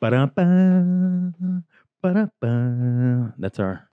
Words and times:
Ba-da-ba, 0.00 1.32
ba-da-ba. 2.02 3.34
That's 3.38 3.58
our, 3.58 3.88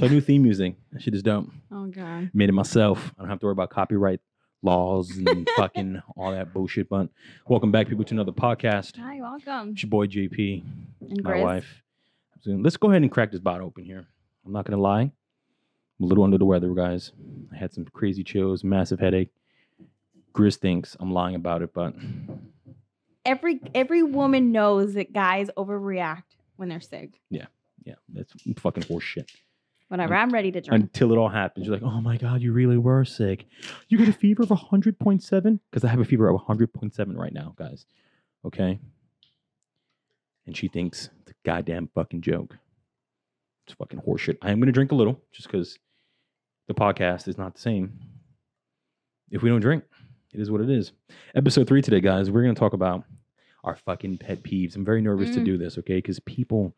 our 0.00 0.08
new 0.08 0.20
theme 0.20 0.42
music. 0.42 0.76
That 0.92 1.02
shit 1.02 1.14
is 1.14 1.22
dope. 1.22 1.46
Oh 1.70 1.86
god. 1.86 2.30
Made 2.32 2.48
it 2.48 2.52
myself. 2.52 3.12
I 3.18 3.22
don't 3.22 3.30
have 3.30 3.40
to 3.40 3.46
worry 3.46 3.52
about 3.52 3.70
copyright 3.70 4.20
laws 4.62 5.10
and 5.10 5.48
fucking 5.56 6.00
all 6.16 6.32
that 6.32 6.54
bullshit. 6.54 6.88
But 6.88 7.08
welcome 7.46 7.70
back, 7.72 7.88
people, 7.88 8.04
to 8.04 8.14
another 8.14 8.32
podcast. 8.32 8.96
Hi, 8.96 9.20
welcome. 9.20 9.70
It's 9.72 9.82
your 9.82 9.90
boy 9.90 10.06
JP, 10.06 10.62
And 11.10 11.22
my 11.22 11.32
Grizz. 11.32 11.42
wife. 11.42 11.82
So 12.40 12.50
let's 12.52 12.76
go 12.76 12.90
ahead 12.90 13.02
and 13.02 13.10
crack 13.10 13.30
this 13.32 13.40
bottle 13.40 13.66
open 13.66 13.84
here. 13.84 14.06
I'm 14.46 14.52
not 14.52 14.64
gonna 14.64 14.80
lie. 14.80 15.02
I'm 16.00 16.04
a 16.04 16.06
little 16.06 16.24
under 16.24 16.38
the 16.38 16.44
weather, 16.46 16.72
guys. 16.74 17.12
I 17.52 17.56
had 17.56 17.72
some 17.74 17.84
crazy 17.86 18.24
chills, 18.24 18.64
massive 18.64 19.00
headache. 19.00 19.30
Grizz 20.34 20.56
thinks 20.56 20.96
I'm 20.98 21.12
lying 21.12 21.34
about 21.34 21.62
it, 21.62 21.72
but 21.74 21.94
Every 23.24 23.60
every 23.74 24.02
woman 24.02 24.52
knows 24.52 24.94
that 24.94 25.12
guys 25.12 25.48
overreact 25.56 26.24
when 26.56 26.68
they're 26.68 26.80
sick. 26.80 27.20
yeah, 27.30 27.46
yeah, 27.84 27.94
that's 28.08 28.32
fucking 28.58 28.84
horseshit. 28.84 29.28
Whatever. 29.88 30.14
I'm 30.14 30.30
ready 30.30 30.50
to 30.50 30.60
drink. 30.60 30.82
Until 30.82 31.12
it 31.12 31.18
all 31.18 31.28
happens, 31.28 31.66
you're 31.66 31.74
like, 31.76 31.84
oh 31.84 32.00
my 32.00 32.16
god, 32.16 32.40
you 32.42 32.52
really 32.52 32.78
were 32.78 33.04
sick. 33.04 33.46
You 33.88 33.98
got 33.98 34.08
a 34.08 34.12
fever 34.12 34.42
of 34.42 34.48
100.7? 34.48 35.60
Because 35.70 35.84
I 35.84 35.88
have 35.88 36.00
a 36.00 36.04
fever 36.04 36.28
of 36.28 36.40
100.7 36.40 37.16
right 37.16 37.32
now, 37.32 37.54
guys. 37.56 37.84
Okay. 38.44 38.80
And 40.46 40.56
she 40.56 40.68
thinks 40.68 41.10
it's 41.20 41.30
a 41.30 41.34
goddamn 41.44 41.90
fucking 41.94 42.22
joke. 42.22 42.56
It's 43.66 43.76
fucking 43.76 44.00
horseshit. 44.00 44.38
I 44.42 44.50
am 44.50 44.58
gonna 44.60 44.72
drink 44.72 44.92
a 44.92 44.96
little 44.96 45.20
just 45.32 45.48
because 45.48 45.78
the 46.66 46.74
podcast 46.74 47.28
is 47.28 47.38
not 47.38 47.54
the 47.54 47.60
same. 47.60 47.98
If 49.30 49.42
we 49.42 49.48
don't 49.50 49.60
drink, 49.60 49.84
it 50.34 50.40
is 50.40 50.50
what 50.50 50.60
it 50.60 50.70
is. 50.70 50.92
Episode 51.34 51.66
three 51.66 51.82
today, 51.82 52.00
guys. 52.00 52.30
We're 52.30 52.42
gonna 52.42 52.54
talk 52.54 52.72
about 52.72 53.04
our 53.62 53.76
fucking 53.76 54.18
pet 54.18 54.42
peeves. 54.42 54.76
I'm 54.76 54.84
very 54.84 55.00
nervous 55.00 55.30
to 55.34 55.40
Mm. 55.40 55.44
do 55.44 55.58
this, 55.58 55.78
okay? 55.78 55.96
Because 55.98 56.20
people 56.20 56.74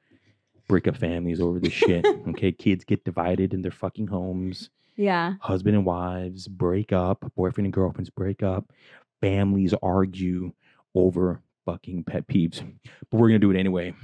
break 0.68 0.86
up 0.86 0.96
families 0.96 1.40
over 1.40 1.58
this 1.58 1.72
shit. 1.72 2.04
Okay, 2.28 2.52
kids 2.52 2.84
get 2.84 3.04
divided 3.04 3.54
in 3.54 3.62
their 3.62 3.70
fucking 3.70 4.08
homes. 4.08 4.70
yeah. 4.96 5.34
Husband 5.40 5.76
and 5.76 5.84
wives 5.84 6.48
break 6.48 6.92
up. 6.92 7.30
Boyfriend 7.36 7.66
and 7.66 7.72
girlfriends 7.72 8.10
break 8.10 8.42
up. 8.42 8.72
Families 9.20 9.74
argue 9.82 10.52
over 10.94 11.41
fucking 11.64 12.04
pet 12.04 12.26
peeves. 12.26 12.62
But 13.10 13.18
we're 13.18 13.28
gonna 13.28 13.38
do 13.38 13.50
it 13.50 13.58
anyway. 13.58 13.94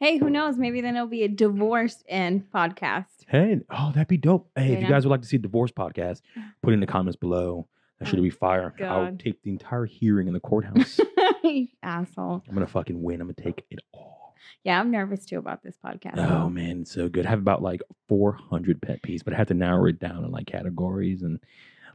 Hey, 0.00 0.18
who 0.18 0.28
knows? 0.28 0.58
Maybe 0.58 0.80
then 0.80 0.96
it'll 0.96 1.08
be 1.08 1.22
a 1.22 1.28
divorce 1.28 2.02
and 2.08 2.50
podcast. 2.50 3.06
Hey, 3.28 3.60
oh, 3.70 3.90
that'd 3.94 4.08
be 4.08 4.16
dope. 4.18 4.50
Hey, 4.56 4.72
if 4.74 4.82
you 4.82 4.88
guys 4.88 5.04
would 5.06 5.10
like 5.10 5.22
to 5.22 5.28
see 5.28 5.36
a 5.36 5.40
divorce 5.40 5.70
podcast, 5.72 6.20
put 6.62 6.70
it 6.70 6.74
in 6.74 6.80
the 6.80 6.86
comments 6.86 7.16
below. 7.16 7.66
That 7.98 8.08
should 8.08 8.18
Oh, 8.18 8.22
be 8.22 8.30
fire. 8.30 8.74
I'll 8.80 9.06
God. 9.06 9.20
take 9.20 9.42
the 9.42 9.50
entire 9.50 9.84
hearing 9.84 10.26
in 10.26 10.34
the 10.34 10.40
courthouse. 10.40 11.00
Asshole. 11.82 12.42
I'm 12.48 12.54
gonna 12.54 12.66
fucking 12.66 13.02
win. 13.02 13.20
I'm 13.20 13.26
gonna 13.28 13.34
take 13.34 13.64
it 13.70 13.80
all. 13.92 14.34
Yeah, 14.62 14.80
I'm 14.80 14.90
nervous 14.90 15.24
too 15.24 15.38
about 15.38 15.62
this 15.62 15.76
podcast. 15.84 16.18
Oh 16.18 16.48
man, 16.48 16.82
it's 16.82 16.92
so 16.92 17.08
good. 17.08 17.26
I 17.26 17.30
have 17.30 17.38
about 17.38 17.62
like 17.62 17.82
400 18.08 18.80
pet 18.82 19.02
peeves, 19.02 19.24
but 19.24 19.34
I 19.34 19.36
have 19.36 19.48
to 19.48 19.54
narrow 19.54 19.86
it 19.86 20.00
down 20.00 20.24
in 20.24 20.30
like 20.30 20.46
categories 20.46 21.22
and 21.22 21.38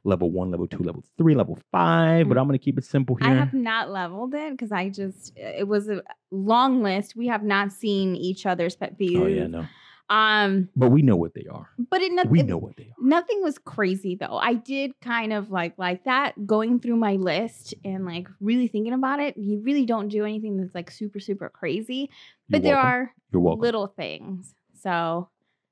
level 0.04 0.32
one, 0.32 0.52
level 0.52 0.68
two, 0.68 0.84
level 0.84 1.04
three, 1.18 1.36
level 1.36 1.60
five. 1.72 2.28
But 2.28 2.38
mm. 2.38 2.42
I'm 2.42 2.48
gonna 2.48 2.58
keep 2.60 2.78
it 2.78 2.86
simple 2.86 3.16
here. 3.16 3.30
I 3.30 3.34
have 3.34 3.54
not 3.54 3.90
leveled 3.90 4.34
it 4.34 4.52
because 4.52 4.72
I 4.72 4.90
just 4.90 5.34
it 5.36 5.68
was 5.68 5.90
a 5.90 6.02
long 6.32 6.82
list. 6.82 7.16
We 7.16 7.28
have 7.28 7.44
not 7.44 7.72
seen 7.72 8.16
each 8.16 8.46
other's 8.46 8.76
pet 8.76 8.98
peeves. 8.98 9.22
oh 9.22 9.28
yeah, 9.28 9.48
no. 9.48 9.66
Um, 10.10 10.70
But 10.76 10.90
we 10.90 11.02
know 11.04 11.16
what 11.16 11.36
they 11.36 11.46
are. 11.52 11.70
but 11.90 12.02
it, 12.02 12.12
We 12.30 12.40
it- 12.40 12.48
know 12.48 12.58
what 12.58 12.76
they 12.78 12.86
are. 12.86 12.96
nothing 13.00 13.44
was 13.44 13.58
crazy 13.60 14.16
though. 14.16 14.38
I 14.38 14.56
did 14.56 15.00
kind 15.02 15.32
of 15.34 15.52
like 15.52 15.78
like 15.78 16.06
that 16.06 16.48
going 16.48 16.80
through 16.80 16.96
my 16.96 17.14
list 17.18 17.76
and 17.86 18.06
like 18.06 18.28
really 18.40 18.68
thinking 18.68 18.94
about 18.94 19.20
it. 19.20 19.38
You 19.38 19.60
really 19.60 19.86
don't 19.86 20.08
do 20.08 20.26
anything 20.26 20.58
that's 20.58 20.74
like 20.74 20.90
super 20.90 21.20
super 21.20 21.48
crazy, 21.50 22.10
but 22.50 22.64
there 22.64 22.78
are 22.78 23.14
You're 23.32 23.42
welcome. 23.42 23.62
little 23.62 23.88
things. 23.88 24.56
So 24.82 25.30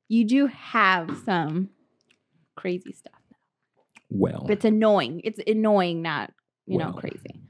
you 0.08 0.24
do 0.25 0.46
have 0.48 1.18
some 1.25 1.69
crazy 2.56 2.92
stuff. 2.94 3.14
well, 4.09 4.44
But 4.48 4.54
it's 4.58 4.66
annoying. 4.66 5.22
It's 5.24 5.40
annoying, 5.48 6.02
not 6.02 6.31
you 6.66 6.78
know 6.78 6.92
crazy. 6.94 7.42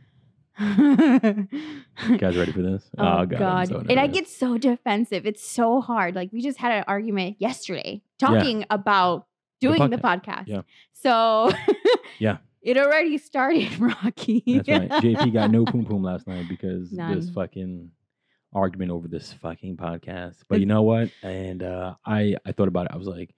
You 0.60 2.18
guys 2.18 2.38
ready 2.38 2.52
for 2.52 2.62
this? 2.62 2.84
Oh, 2.98 3.04
I'm 3.04 3.28
God. 3.28 3.68
so 3.68 3.84
and 3.90 4.00
I 4.00 4.08
get 4.08 4.28
so 4.28 4.58
defensive. 4.58 5.26
It's 5.26 5.44
so 5.48 5.82
hard. 5.82 6.16
Like 6.16 6.32
we 6.32 6.42
just 6.42 6.58
had 6.58 6.72
an 6.72 6.84
argument 6.88 7.38
yesterday 7.40 8.02
talking 8.20 8.66
about 8.70 9.28
doing 9.62 9.90
the 9.90 9.98
podca- 9.98 10.24
podcast. 10.26 10.44
Yeah. 10.48 10.62
So 10.94 11.52
Yeah. 12.20 12.38
It 12.62 12.78
already 12.78 13.18
started, 13.18 13.80
Rocky. 13.80 14.44
That's 14.46 14.68
right. 14.68 14.90
JP 14.90 15.34
got 15.34 15.52
no 15.52 15.64
poom 15.64 15.86
poom 15.86 16.04
last 16.04 16.28
night 16.28 16.48
because 16.50 16.90
this 16.92 17.30
fucking 17.30 17.92
argument 18.54 18.92
over 18.92 19.08
this 19.08 19.32
fucking 19.34 19.78
podcast. 19.78 20.38
But 20.50 20.60
you 20.60 20.66
know 20.66 20.82
what? 20.82 21.12
And 21.22 21.64
uh, 21.64 21.96
I 22.06 22.36
I 22.46 22.52
thought 22.52 22.68
about 22.68 22.88
it. 22.88 22.92
I 22.94 22.98
was 22.98 23.08
like, 23.08 23.34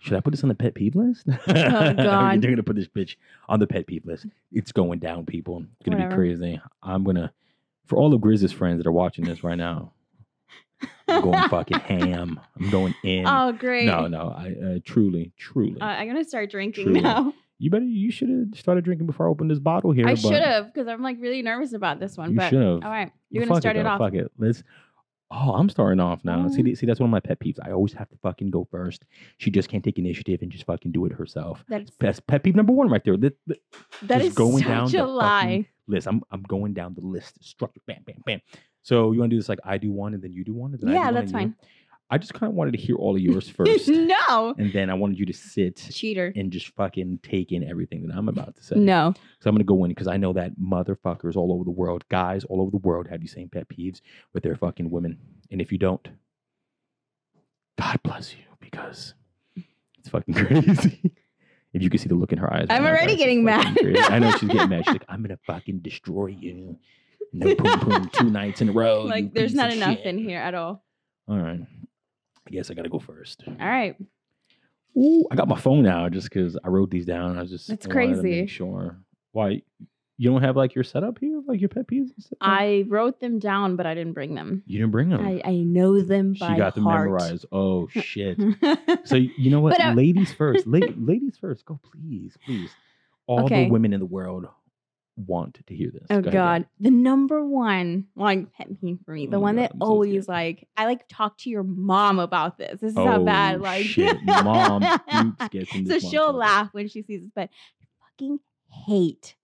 should 0.00 0.16
I 0.16 0.20
put 0.20 0.32
this 0.32 0.42
on 0.42 0.48
the 0.48 0.54
pet 0.54 0.74
peeve 0.74 0.96
list? 0.96 1.26
Oh, 1.48 1.94
God. 1.94 2.42
They're 2.42 2.50
gonna 2.50 2.62
put 2.62 2.76
this 2.76 2.88
bitch 2.88 3.16
on 3.48 3.60
the 3.60 3.66
pet 3.66 3.86
peeve 3.86 4.04
list. 4.04 4.26
It's 4.52 4.72
going 4.72 4.98
down, 4.98 5.26
people. 5.26 5.58
It's 5.78 5.84
gonna 5.88 5.96
Whatever. 5.98 6.10
be 6.10 6.16
crazy. 6.16 6.60
I'm 6.82 7.04
gonna 7.04 7.32
for 7.86 7.96
all 7.96 8.12
of 8.12 8.20
Grizz's 8.20 8.52
friends 8.52 8.78
that 8.78 8.86
are 8.86 8.92
watching 8.92 9.24
this 9.24 9.44
right 9.44 9.58
now. 9.58 9.92
I'm 11.08 11.22
going 11.22 11.48
fucking 11.50 11.80
ham. 11.80 12.40
I'm 12.58 12.70
going 12.70 12.94
in. 13.04 13.26
Oh, 13.26 13.52
great. 13.52 13.86
no, 13.86 14.06
no. 14.06 14.34
I 14.36 14.54
uh, 14.76 14.78
truly, 14.84 15.32
truly. 15.36 15.80
Uh, 15.80 15.84
I'm 15.84 16.06
gonna 16.08 16.24
start 16.24 16.50
drinking 16.50 16.84
Truly. 16.84 17.00
now. 17.02 17.34
you 17.58 17.68
better. 17.68 17.84
You 17.84 18.10
should 18.10 18.28
have 18.30 18.58
started 18.58 18.84
drinking 18.84 19.06
before 19.06 19.26
I 19.26 19.30
opened 19.30 19.50
this 19.50 19.58
bottle 19.58 19.92
here. 19.92 20.06
I 20.06 20.12
but- 20.14 20.20
should 20.20 20.42
have 20.42 20.72
because 20.72 20.88
I'm 20.88 21.02
like 21.02 21.16
really 21.20 21.42
nervous 21.42 21.72
about 21.74 22.00
this 22.00 22.16
one. 22.16 22.30
You 22.30 22.36
but 22.36 22.50
should 22.50 22.62
have. 22.62 22.84
all 22.84 22.90
right, 22.90 23.12
you're 23.28 23.44
gonna 23.44 23.54
fuck 23.54 23.62
start 23.62 23.76
it, 23.76 23.82
though, 23.82 23.90
off. 23.90 23.98
Fuck 23.98 24.14
it. 24.14 24.30
Let's. 24.38 24.62
Oh, 25.32 25.52
I'm 25.54 25.68
starting 25.68 26.00
off 26.00 26.24
now. 26.24 26.48
See, 26.48 26.62
Oh. 26.68 26.74
see, 26.74 26.86
that's 26.86 26.98
one 26.98 27.08
of 27.08 27.12
my 27.12 27.20
pet 27.20 27.38
peeves. 27.38 27.58
I 27.62 27.70
always 27.70 27.92
have 27.92 28.08
to 28.10 28.16
fucking 28.16 28.50
go 28.50 28.66
first. 28.70 29.04
She 29.38 29.50
just 29.50 29.68
can't 29.68 29.84
take 29.84 29.98
initiative 29.98 30.42
and 30.42 30.50
just 30.50 30.64
fucking 30.64 30.90
do 30.90 31.06
it 31.06 31.12
herself. 31.12 31.64
That's 31.68 31.92
That's 32.00 32.18
pet 32.20 32.42
peeve 32.42 32.56
number 32.56 32.72
one 32.72 32.88
right 32.88 33.02
there. 33.04 33.16
Th- 33.16 33.32
th- 33.46 33.60
that 34.02 34.22
just 34.22 34.36
going 34.36 34.58
such 34.58 34.66
down 34.66 34.88
a 34.88 34.90
the 34.90 35.06
lie. 35.06 35.66
list. 35.86 36.08
I'm 36.08 36.22
I'm 36.32 36.42
going 36.42 36.74
down 36.74 36.94
the 36.94 37.06
list 37.06 37.42
structure. 37.44 37.80
Bam, 37.86 38.02
bam, 38.04 38.16
bam. 38.26 38.40
So 38.82 39.12
you 39.12 39.20
want 39.20 39.30
to 39.30 39.36
do 39.36 39.40
this 39.40 39.48
like 39.48 39.60
I 39.64 39.78
do 39.78 39.92
one 39.92 40.14
and 40.14 40.22
then 40.22 40.32
you 40.32 40.42
do 40.42 40.54
one? 40.54 40.72
And 40.72 40.80
then 40.80 40.88
I 40.88 40.92
do 40.92 40.98
Yeah, 40.98 41.04
one 41.06 41.14
that's 41.14 41.32
and 41.32 41.40
you- 41.42 41.46
fine. 41.48 41.56
I 42.10 42.18
just 42.18 42.34
kind 42.34 42.50
of 42.50 42.56
wanted 42.56 42.72
to 42.72 42.78
hear 42.78 42.96
all 42.96 43.14
of 43.14 43.22
yours 43.22 43.48
first, 43.56 43.88
no, 43.88 44.54
and 44.58 44.72
then 44.72 44.90
I 44.90 44.94
wanted 44.94 45.18
you 45.18 45.26
to 45.26 45.32
sit 45.32 45.76
cheater. 45.92 46.32
and 46.34 46.50
just 46.50 46.66
fucking 46.74 47.20
take 47.22 47.52
in 47.52 47.62
everything 47.62 48.06
that 48.06 48.16
I'm 48.16 48.28
about 48.28 48.56
to 48.56 48.62
say. 48.62 48.76
No, 48.76 49.14
So 49.38 49.48
I'm 49.48 49.54
gonna 49.54 49.64
go 49.64 49.84
in 49.84 49.90
because 49.90 50.08
I 50.08 50.16
know 50.16 50.32
that 50.32 50.58
motherfuckers 50.58 51.36
all 51.36 51.52
over 51.52 51.64
the 51.64 51.70
world, 51.70 52.04
guys 52.08 52.44
all 52.44 52.60
over 52.60 52.70
the 52.70 52.78
world, 52.78 53.06
have 53.08 53.20
these 53.20 53.32
same 53.32 53.48
pet 53.48 53.68
peeves 53.68 54.00
with 54.34 54.42
their 54.42 54.56
fucking 54.56 54.90
women. 54.90 55.18
And 55.50 55.60
if 55.60 55.70
you 55.72 55.78
don't, 55.78 56.06
God 57.78 58.00
bless 58.02 58.32
you 58.34 58.44
because 58.60 59.14
it's 59.98 60.08
fucking 60.08 60.34
crazy. 60.46 61.12
if 61.72 61.82
you 61.82 61.88
can 61.90 61.98
see 61.98 62.08
the 62.08 62.14
look 62.14 62.32
in 62.32 62.38
her 62.38 62.52
eyes, 62.52 62.66
I'm 62.70 62.84
already 62.84 63.16
getting 63.16 63.44
mad. 63.44 63.76
crazy. 63.78 64.02
I 64.02 64.18
know 64.18 64.32
she's 64.32 64.48
getting 64.50 64.68
mad. 64.68 64.84
She's 64.86 64.94
like, 64.94 65.04
I'm 65.08 65.22
gonna 65.22 65.38
fucking 65.46 65.78
destroy 65.78 66.26
you. 66.26 66.76
No 67.32 67.54
poom 67.54 67.78
poom 67.80 68.08
two 68.12 68.30
nights 68.30 68.60
in 68.60 68.70
a 68.70 68.72
row. 68.72 69.04
like 69.04 69.32
there's 69.32 69.54
not 69.54 69.70
enough 69.72 69.98
shit." 69.98 70.06
in 70.06 70.18
here 70.18 70.40
at 70.40 70.54
all. 70.54 70.84
All 71.28 71.38
right. 71.38 71.60
I 72.50 72.52
guess 72.54 72.70
I 72.70 72.74
gotta 72.74 72.88
go 72.88 72.98
first. 72.98 73.44
All 73.46 73.54
right, 73.66 73.96
Ooh, 74.96 75.24
I 75.30 75.36
got 75.36 75.46
my 75.48 75.58
phone 75.58 75.82
now 75.84 76.08
just 76.08 76.28
because 76.28 76.58
I 76.64 76.68
wrote 76.68 76.90
these 76.90 77.06
down. 77.06 77.38
I 77.38 77.42
was 77.42 77.50
just 77.50 77.68
That's 77.68 77.86
wanted 77.86 78.08
to 78.08 78.20
crazy. 78.20 78.40
make 78.40 78.48
sure. 78.50 78.98
Why 79.32 79.62
you 80.18 80.30
don't 80.30 80.42
have 80.42 80.56
like 80.56 80.74
your 80.74 80.82
setup 80.84 81.18
here, 81.20 81.40
like 81.46 81.60
your 81.60 81.68
pet 81.68 81.86
peeves? 81.86 82.10
And 82.14 82.22
stuff? 82.24 82.38
I 82.40 82.84
wrote 82.88 83.20
them 83.20 83.38
down, 83.38 83.76
but 83.76 83.86
I 83.86 83.94
didn't 83.94 84.14
bring 84.14 84.34
them. 84.34 84.64
you 84.66 84.78
didn't 84.80 84.90
bring 84.90 85.08
them. 85.10 85.24
I, 85.24 85.40
I 85.44 85.56
know 85.58 86.00
them 86.02 86.34
she 86.34 86.40
by 86.40 86.56
got 86.58 86.74
them 86.74 86.84
heart. 86.84 87.04
memorized. 87.06 87.46
Oh 87.52 87.86
shit! 87.88 88.36
so 89.04 89.14
you 89.14 89.50
know 89.50 89.60
what? 89.60 89.78
But, 89.78 89.86
uh, 89.86 89.92
ladies 89.92 90.32
first. 90.38 90.66
La- 90.66 90.80
ladies 90.96 91.38
first. 91.40 91.64
Go 91.64 91.78
please, 91.92 92.36
please. 92.44 92.70
All 93.28 93.44
Okay. 93.44 93.66
the 93.66 93.70
women 93.70 93.92
in 93.92 94.00
the 94.00 94.06
world 94.06 94.46
want 95.16 95.58
to 95.66 95.74
hear 95.74 95.90
this. 95.92 96.06
Oh 96.10 96.20
Go 96.20 96.28
ahead, 96.28 96.32
God, 96.32 96.66
the 96.78 96.90
number 96.90 97.44
one 97.44 98.06
like 98.16 98.52
pet 98.52 98.68
peeve 98.80 98.98
for 99.04 99.12
me, 99.12 99.26
the 99.26 99.36
Oh, 99.36 99.40
one 99.40 99.56
God, 99.56 99.62
that 99.64 99.72
I'm 99.74 99.82
always 99.82 100.24
scared. 100.24 100.28
like 100.28 100.68
I 100.76 100.86
like 100.86 101.06
talk 101.08 101.38
to 101.38 101.50
your 101.50 101.62
mom 101.62 102.18
about 102.18 102.58
this. 102.58 102.80
This 102.80 102.92
is 102.92 102.98
Oh, 102.98 103.06
how 103.06 103.24
bad 103.24 103.60
like 103.60 103.84
shit. 103.84 104.16
Mom 104.24 104.82
Oops 105.14 105.48
gets 105.50 105.74
in 105.74 105.86
so 105.86 105.98
she'll 105.98 106.32
laugh 106.32 106.68
when 106.72 106.88
she 106.88 107.02
sees 107.02 107.22
this, 107.22 107.30
but 107.34 107.50
I 107.82 107.84
fucking 108.06 108.40
hate 108.70 109.36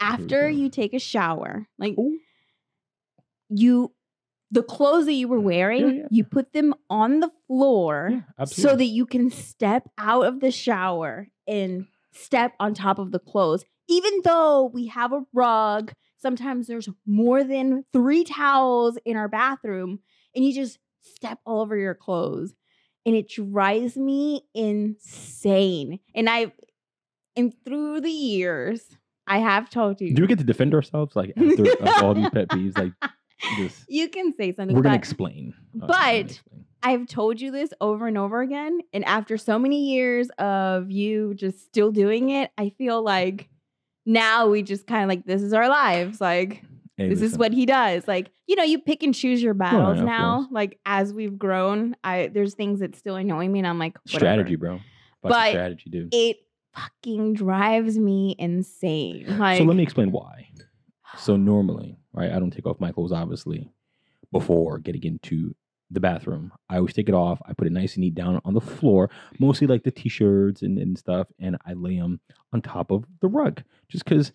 after 0.00 0.48
you 0.48 0.68
take 0.68 0.92
a 0.94 0.98
shower, 0.98 1.66
like 1.78 1.96
Ooh. 1.98 2.18
you 3.48 3.92
the 4.50 4.62
clothes 4.62 5.06
that 5.06 5.12
you 5.12 5.26
were 5.28 5.40
wearing, 5.40 5.96
yeah. 5.96 6.02
you 6.10 6.22
put 6.24 6.52
them 6.52 6.72
on 6.88 7.18
the 7.20 7.30
floor 7.48 8.22
Yeah, 8.38 8.44
so 8.44 8.76
that 8.76 8.84
you 8.84 9.04
can 9.04 9.30
step 9.30 9.88
out 9.98 10.24
of 10.24 10.40
the 10.40 10.52
shower 10.52 11.28
and 11.48 11.86
step 12.12 12.52
on 12.60 12.72
top 12.72 12.98
of 13.00 13.10
the 13.10 13.18
clothes. 13.18 13.64
Even 13.88 14.20
though 14.24 14.70
we 14.72 14.86
have 14.88 15.12
a 15.12 15.22
rug, 15.32 15.92
sometimes 16.16 16.66
there's 16.66 16.88
more 17.06 17.44
than 17.44 17.84
three 17.92 18.24
towels 18.24 18.98
in 19.04 19.16
our 19.16 19.28
bathroom, 19.28 20.00
and 20.34 20.44
you 20.44 20.52
just 20.54 20.78
step 21.00 21.38
all 21.44 21.60
over 21.60 21.76
your 21.76 21.94
clothes. 21.94 22.54
And 23.04 23.14
it 23.14 23.28
drives 23.28 23.96
me 23.96 24.42
insane. 24.52 26.00
And 26.14 26.28
I, 26.28 26.52
and 27.36 27.54
through 27.64 28.00
the 28.00 28.10
years, 28.10 28.82
I 29.26 29.38
have 29.38 29.70
told 29.70 30.00
you. 30.00 30.12
Do 30.14 30.22
we 30.22 30.28
get 30.28 30.38
to 30.38 30.44
defend 30.44 30.74
ourselves 30.74 31.14
like 31.14 31.32
after 31.36 31.70
of 31.80 32.02
all 32.02 32.14
these 32.14 32.30
pet 32.30 32.48
peeves? 32.48 32.76
Like 32.76 32.92
Just, 33.56 33.84
you 33.88 34.08
can 34.08 34.34
say 34.34 34.52
something. 34.52 34.74
we're 34.74 34.82
gonna 34.82 34.94
but 34.96 34.98
explain. 35.00 35.54
Uh, 35.76 35.86
gonna 35.86 35.92
but- 35.92 36.14
explain. 36.30 36.64
I've 36.82 37.06
told 37.08 37.40
you 37.40 37.50
this 37.50 37.70
over 37.80 38.06
and 38.06 38.16
over 38.16 38.40
again. 38.42 38.78
And 38.92 39.04
after 39.06 39.36
so 39.36 39.58
many 39.58 39.92
years 39.94 40.28
of 40.38 40.88
you 40.90 41.34
just 41.34 41.64
still 41.64 41.90
doing 41.90 42.30
it, 42.30 42.50
I 42.56 42.68
feel 42.78 43.02
like 43.02 43.48
now 44.06 44.48
we 44.48 44.62
just 44.62 44.86
kind 44.86 45.02
of 45.02 45.08
like, 45.08 45.26
this 45.26 45.42
is 45.42 45.52
our 45.52 45.68
lives. 45.68 46.20
Like, 46.20 46.62
Hey, 46.96 47.10
this 47.10 47.20
is 47.20 47.36
what 47.36 47.52
he 47.52 47.66
does. 47.66 48.08
Like, 48.08 48.30
you 48.46 48.56
know, 48.56 48.62
you 48.62 48.78
pick 48.78 49.02
and 49.02 49.14
choose 49.14 49.42
your 49.42 49.52
oh, 49.52 49.58
battles 49.58 49.98
yeah, 49.98 50.04
now. 50.04 50.48
Like, 50.50 50.78
as 50.86 51.12
we've 51.12 51.38
grown, 51.38 51.94
I 52.02 52.30
there's 52.32 52.54
things 52.54 52.80
that 52.80 52.96
still 52.96 53.16
annoy 53.16 53.48
me. 53.48 53.58
And 53.58 53.68
I'm 53.68 53.78
like, 53.78 53.98
whatever. 54.04 54.18
strategy, 54.18 54.56
bro. 54.56 54.78
Fucking 54.78 54.82
But 55.22 55.50
strategy, 55.50 55.90
dude. 55.90 56.08
It 56.12 56.38
fucking 56.74 57.34
drives 57.34 57.98
me 57.98 58.34
insane. 58.38 59.38
Like, 59.38 59.58
so 59.58 59.64
let 59.64 59.76
me 59.76 59.82
explain 59.82 60.10
why. 60.10 60.48
So 61.18 61.36
normally, 61.36 61.98
right, 62.14 62.30
I 62.30 62.38
don't 62.38 62.50
take 62.50 62.66
off 62.66 62.80
my 62.80 62.92
clothes 62.92 63.12
obviously 63.12 63.70
before 64.32 64.78
getting 64.78 65.04
into 65.04 65.54
the 65.90 66.00
bathroom. 66.00 66.52
I 66.68 66.76
always 66.76 66.94
take 66.94 67.08
it 67.08 67.14
off. 67.14 67.40
I 67.46 67.52
put 67.52 67.66
it 67.66 67.72
nice 67.72 67.94
and 67.94 68.02
neat 68.02 68.14
down 68.14 68.40
on 68.44 68.54
the 68.54 68.60
floor, 68.60 69.10
mostly 69.38 69.66
like 69.66 69.84
the 69.84 69.90
t-shirts 69.90 70.62
and, 70.62 70.78
and 70.78 70.98
stuff, 70.98 71.28
and 71.38 71.56
I 71.64 71.74
lay 71.74 71.98
them 71.98 72.20
on 72.52 72.62
top 72.62 72.90
of 72.90 73.04
the 73.20 73.28
rug. 73.28 73.62
Just 73.88 74.04
because, 74.04 74.32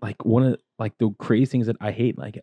like 0.00 0.24
one 0.24 0.44
of 0.44 0.60
like 0.78 0.96
the 0.98 1.10
crazy 1.18 1.46
things 1.46 1.66
that 1.66 1.76
I 1.80 1.90
hate, 1.90 2.16
like 2.16 2.40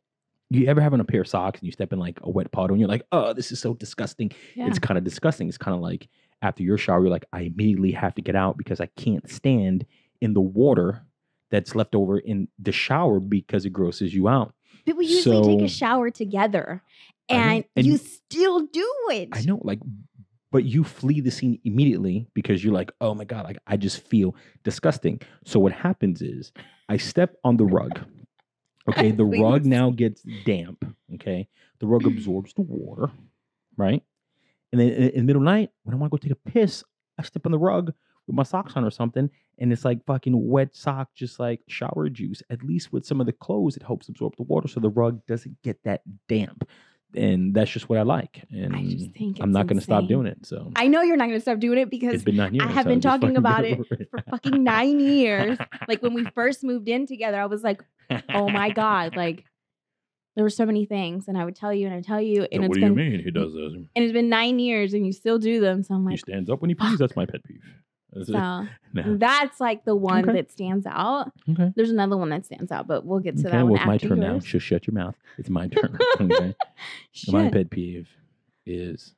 you 0.50 0.68
ever 0.68 0.82
have 0.82 0.94
on 0.94 1.00
a 1.00 1.06
pair 1.06 1.22
of 1.22 1.28
socks 1.28 1.60
and 1.60 1.66
you 1.66 1.72
step 1.72 1.92
in 1.92 2.00
like 2.00 2.20
a 2.22 2.30
wet 2.30 2.52
puddle 2.52 2.74
and 2.74 2.80
you're 2.80 2.90
like, 2.90 3.06
oh, 3.12 3.34
this 3.34 3.52
is 3.52 3.60
so 3.60 3.74
disgusting. 3.74 4.32
yeah. 4.56 4.68
It's 4.68 4.80
kind 4.80 4.98
of 4.98 5.04
disgusting. 5.04 5.48
It's 5.48 5.58
kind 5.58 5.76
of 5.76 5.82
like 5.82 6.08
after 6.42 6.64
your 6.64 6.78
shower, 6.78 7.02
you're 7.02 7.10
like, 7.10 7.26
I 7.34 7.42
immediately 7.42 7.92
have 7.92 8.14
to 8.16 8.22
get 8.22 8.36
out 8.36 8.58
because 8.58 8.80
I 8.80 8.88
can't 8.98 9.28
stand 9.30 9.86
in 10.22 10.34
the 10.34 10.42
water 10.42 11.04
that's 11.50 11.76
left 11.76 11.96
over 11.96 12.20
in 12.20 12.48
the 12.60 12.72
shower 12.72 13.20
because 13.20 13.66
it 13.66 13.72
grosses 13.72 14.14
you 14.14 14.28
out. 14.28 14.54
People 14.86 15.02
usually 15.02 15.58
take 15.58 15.66
a 15.66 15.70
shower 15.70 16.12
together, 16.12 16.84
and, 17.30 17.66
and- 17.76 17.86
you 17.86 17.98
still 17.98 18.62
do 18.68 18.90
it. 19.12 19.30
I 19.34 19.42
know, 19.42 19.60
like, 19.64 19.80
but 20.52 20.64
you 20.66 20.84
flee 20.84 21.20
the 21.22 21.32
scene 21.32 21.60
immediately 21.66 22.28
because 22.34 22.64
you're 22.64 22.74
like, 22.74 22.92
oh 23.02 23.14
my 23.14 23.26
God, 23.26 23.46
like 23.46 23.58
I 23.68 23.78
just 23.78 24.06
feel 24.08 24.36
disgusting. 24.64 25.20
So 25.46 25.60
what 25.60 25.72
happens 25.74 26.22
is 26.22 26.52
I 26.88 26.98
step 26.98 27.36
on 27.44 27.58
the 27.58 27.66
rug. 27.66 28.00
Okay, 28.88 29.10
the 29.10 29.26
rug 29.26 29.66
now 29.66 29.90
gets 29.90 30.22
damp. 30.46 30.86
Okay, 31.16 31.48
the 31.80 31.88
rug 31.88 32.06
absorbs 32.06 32.54
the 32.54 32.62
water, 32.62 33.10
right? 33.78 34.04
And 34.72 34.80
then 34.80 34.90
in, 34.90 35.10
in 35.10 35.16
the 35.18 35.24
middle 35.24 35.42
of 35.42 35.46
the 35.46 35.52
night, 35.52 35.70
when 35.82 35.96
I 35.96 35.98
want 35.98 36.12
to 36.12 36.18
go 36.20 36.22
take 36.22 36.38
a 36.46 36.50
piss, 36.52 36.84
I 37.18 37.24
step 37.24 37.48
on 37.48 37.52
the 37.52 37.58
rug 37.58 37.94
with 38.28 38.36
my 38.36 38.44
socks 38.44 38.74
on 38.76 38.84
or 38.86 38.92
something, 38.92 39.28
and 39.58 39.74
it's 39.74 39.86
like 39.86 40.06
fucking 40.06 40.34
wet 40.50 40.76
sock, 40.76 41.10
just 41.16 41.40
like 41.40 41.62
shower 41.68 42.10
juice. 42.10 42.44
At 42.52 42.62
least 42.62 42.94
with 42.94 43.08
some 43.08 43.20
of 43.20 43.26
the 43.26 43.34
clothes, 43.34 43.76
it 43.76 43.82
helps 43.82 44.08
absorb 44.08 44.36
the 44.38 44.44
water, 44.44 44.68
so 44.68 44.80
the 44.80 44.90
rug 44.92 45.26
doesn't 45.26 45.60
get 45.64 45.84
that 45.84 46.02
damp. 46.30 46.70
And 47.16 47.54
that's 47.54 47.72
just 47.72 47.90
what 47.90 47.98
I 48.00 48.04
like. 48.04 48.44
And 48.52 48.76
I 48.76 48.84
just 48.84 49.12
think 49.12 49.38
I'm 49.42 49.52
not 49.52 49.68
going 49.68 49.78
to 49.78 49.84
stop 49.84 50.08
doing 50.08 50.28
it. 50.28 50.46
So 50.46 50.72
I 50.76 50.88
know 50.88 51.02
you're 51.02 51.18
not 51.18 51.26
going 51.28 51.38
to 51.38 51.42
stop 51.42 51.60
doing 51.60 51.80
it 51.80 51.90
because 51.90 52.24
years. 52.26 52.52
have 52.62 52.84
so 52.84 52.90
been 52.90 53.02
talking 53.02 53.38
about 53.38 53.66
it 53.66 53.80
for 53.88 54.22
fucking 54.30 54.64
nine 54.64 55.00
years. 55.20 55.58
like 55.88 56.02
when 56.02 56.14
we 56.14 56.26
first 56.36 56.64
moved 56.64 56.88
in 56.90 57.08
together, 57.08 57.40
I 57.40 57.46
was 57.46 57.64
like, 57.64 57.84
oh 58.34 58.50
my 58.50 58.70
god, 58.84 59.16
like 59.16 59.46
there 60.36 60.44
were 60.44 60.50
so 60.50 60.66
many 60.66 60.86
things, 60.86 61.30
and 61.30 61.38
I 61.38 61.46
would 61.46 61.56
tell 61.56 61.74
you 61.74 61.88
and 61.88 61.96
I 61.96 62.02
tell 62.02 62.20
you, 62.20 62.42
and 62.44 62.50
So 62.52 62.60
it's 62.64 62.68
what 62.68 62.76
do 62.76 62.82
been 62.82 62.90
you 62.90 62.96
mean 62.96 63.24
he 63.24 63.32
does 63.32 63.54
this? 63.54 63.74
and 63.74 63.88
it's 64.04 64.12
been 64.14 64.28
nine 64.30 64.60
years, 64.60 64.94
and 64.94 65.06
you 65.06 65.14
still 65.14 65.40
do 65.40 65.62
them. 65.62 65.82
So 65.84 65.94
I'm 65.96 66.04
like, 66.04 66.14
he 66.14 66.18
stands 66.18 66.50
up 66.50 66.62
when 66.62 66.70
he 66.70 66.76
pees. 66.76 67.00
That's 67.00 67.16
my 67.16 67.26
pet 67.26 67.44
peeve. 67.46 67.62
So 68.24 68.68
No. 68.94 69.18
that's 69.18 69.60
like 69.60 69.84
the 69.84 69.96
one 69.96 70.24
Okay. 70.30 70.34
that 70.42 70.52
stands 70.52 70.86
out. 70.86 71.32
Okay. 71.50 71.74
There's 71.76 71.92
another 71.92 72.16
one 72.18 72.30
that 72.30 72.46
stands 72.46 72.72
out, 72.72 72.88
but 72.88 73.06
we'll 73.06 73.20
get 73.20 73.36
to 73.38 73.42
Okay, 73.48 73.50
that 73.58 73.64
well, 73.64 73.74
one 73.74 73.80
it's 73.82 73.86
my 73.88 73.98
turn 73.98 74.20
now. 74.22 74.40
Just 74.40 74.66
shut 74.66 74.88
your 74.88 74.94
mouth. 74.94 75.16
It's 75.38 75.50
my 75.50 75.68
turn. 75.68 75.98
Okay. 76.22 76.56
my 77.28 77.50
pet 77.50 77.70
peeve 77.70 78.08
is 78.66 79.14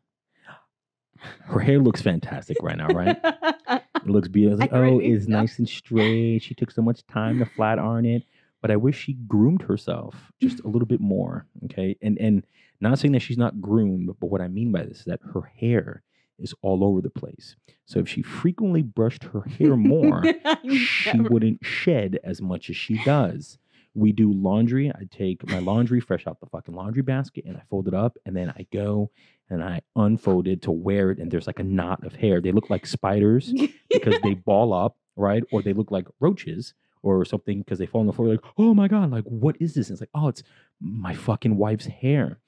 her 1.20 1.60
hair 1.60 1.80
looks 1.80 2.02
fantastic 2.02 2.58
right 2.62 2.78
now, 2.78 2.88
right? 2.88 3.18
It 3.24 4.08
looks 4.08 4.28
beautiful. 4.28 4.60
Like, 4.60 4.74
oh, 4.74 5.00
it's 5.00 5.28
nice 5.28 5.60
and 5.60 5.68
straight. 5.68 6.40
She 6.40 6.54
took 6.56 6.72
so 6.72 6.82
much 6.82 7.06
time 7.08 7.40
to 7.40 7.46
flat 7.46 7.80
iron 7.80 8.06
it, 8.06 8.24
but 8.62 8.72
I 8.72 8.76
wish 8.78 8.98
she 8.98 9.14
groomed 9.14 9.62
herself 9.64 10.16
just 10.42 10.60
a 10.62 10.68
little 10.68 10.86
bit 10.88 11.02
more. 11.02 11.46
Okay, 11.66 11.98
and 12.02 12.18
and 12.20 12.46
not 12.80 13.00
saying 13.00 13.12
that 13.14 13.22
she's 13.22 13.38
not 13.38 13.60
groomed, 13.62 14.08
but 14.20 14.28
what 14.28 14.42
I 14.42 14.48
mean 14.48 14.72
by 14.72 14.84
this 14.84 15.00
is 15.00 15.06
that 15.06 15.20
her 15.34 15.42
hair 15.60 16.04
is 16.40 16.54
all 16.62 16.84
over 16.84 17.02
the 17.02 17.10
place. 17.10 17.56
So 17.86 18.00
if 18.00 18.08
she 18.10 18.22
frequently 18.22 18.82
brushed 18.82 19.24
her 19.26 19.42
hair 19.42 19.76
more, 19.76 20.24
she 20.70 21.12
Never- 21.14 21.30
wouldn't 21.30 21.66
shed 21.66 22.20
as 22.24 22.42
much 22.42 22.70
as 22.70 22.76
she 22.76 23.02
does. 23.04 23.58
We 23.96 24.12
do 24.12 24.32
laundry. 24.32 24.92
I 24.92 25.08
take 25.10 25.48
my 25.50 25.58
laundry 25.60 26.00
fresh 26.00 26.28
out 26.28 26.40
the 26.40 26.46
fucking 26.46 26.76
laundry 26.76 27.02
basket 27.02 27.46
and 27.46 27.58
I 27.58 27.62
fold 27.70 27.88
it 27.88 27.96
up 27.96 28.18
and 28.26 28.36
then 28.36 28.50
I 28.52 28.68
go 28.72 29.10
and 29.50 29.64
I 29.64 29.82
unfold 29.96 30.48
it 30.48 30.62
to 30.64 30.72
wear 30.72 31.10
it 31.10 31.18
and 31.18 31.32
there's 31.32 31.48
like 31.48 31.60
a 31.60 31.64
knot 31.64 32.06
of 32.06 32.14
hair. 32.14 32.40
They 32.40 32.52
look 32.52 32.70
like 32.70 32.86
spiders 32.86 33.52
because 33.90 34.20
they 34.22 34.36
ball 34.36 34.72
up, 34.74 34.98
right? 35.16 35.44
Or 35.52 35.64
they 35.64 35.74
look 35.74 35.90
like 35.90 36.06
roaches 36.20 36.76
or 37.02 37.26
something 37.26 37.60
because 37.60 37.80
they 37.80 37.88
fall 37.88 38.02
on 38.02 38.08
the 38.08 38.14
floor 38.14 38.28
like, 38.28 38.42
oh 38.60 38.76
my 38.76 38.88
God, 38.88 39.10
like 39.10 39.24
what 39.24 39.56
is 39.60 39.74
this? 39.74 39.88
And 39.90 39.96
it's 39.96 40.02
like, 40.02 40.10
oh, 40.14 40.28
it's 40.28 40.44
my 40.80 41.16
fucking 41.16 41.58
wife's 41.58 41.88
hair. 41.88 42.40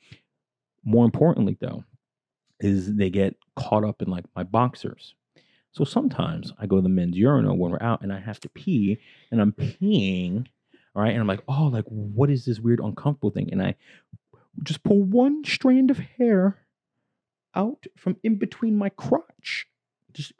More 0.83 1.05
importantly, 1.05 1.57
though, 1.59 1.83
is 2.59 2.95
they 2.95 3.09
get 3.09 3.35
caught 3.55 3.83
up 3.83 4.01
in 4.01 4.09
like 4.09 4.25
my 4.35 4.43
boxers. 4.43 5.15
So 5.71 5.83
sometimes 5.83 6.51
I 6.59 6.65
go 6.65 6.77
to 6.77 6.81
the 6.81 6.89
men's 6.89 7.17
urinal 7.17 7.57
when 7.57 7.71
we're 7.71 7.81
out 7.81 8.01
and 8.01 8.11
I 8.11 8.19
have 8.19 8.39
to 8.41 8.49
pee 8.49 8.99
and 9.31 9.39
I'm 9.41 9.51
peeing, 9.51 10.47
all 10.95 11.03
right, 11.03 11.11
and 11.11 11.21
I'm 11.21 11.27
like, 11.27 11.43
oh, 11.47 11.67
like 11.67 11.85
what 11.85 12.29
is 12.29 12.45
this 12.45 12.59
weird 12.59 12.79
uncomfortable 12.79 13.29
thing? 13.29 13.49
And 13.51 13.61
I 13.61 13.75
just 14.63 14.83
pull 14.83 15.03
one 15.03 15.43
strand 15.45 15.91
of 15.91 15.99
hair 15.99 16.57
out 17.55 17.85
from 17.95 18.17
in 18.23 18.37
between 18.37 18.77
my 18.77 18.89
crotch, 18.89 19.67
just 20.11 20.33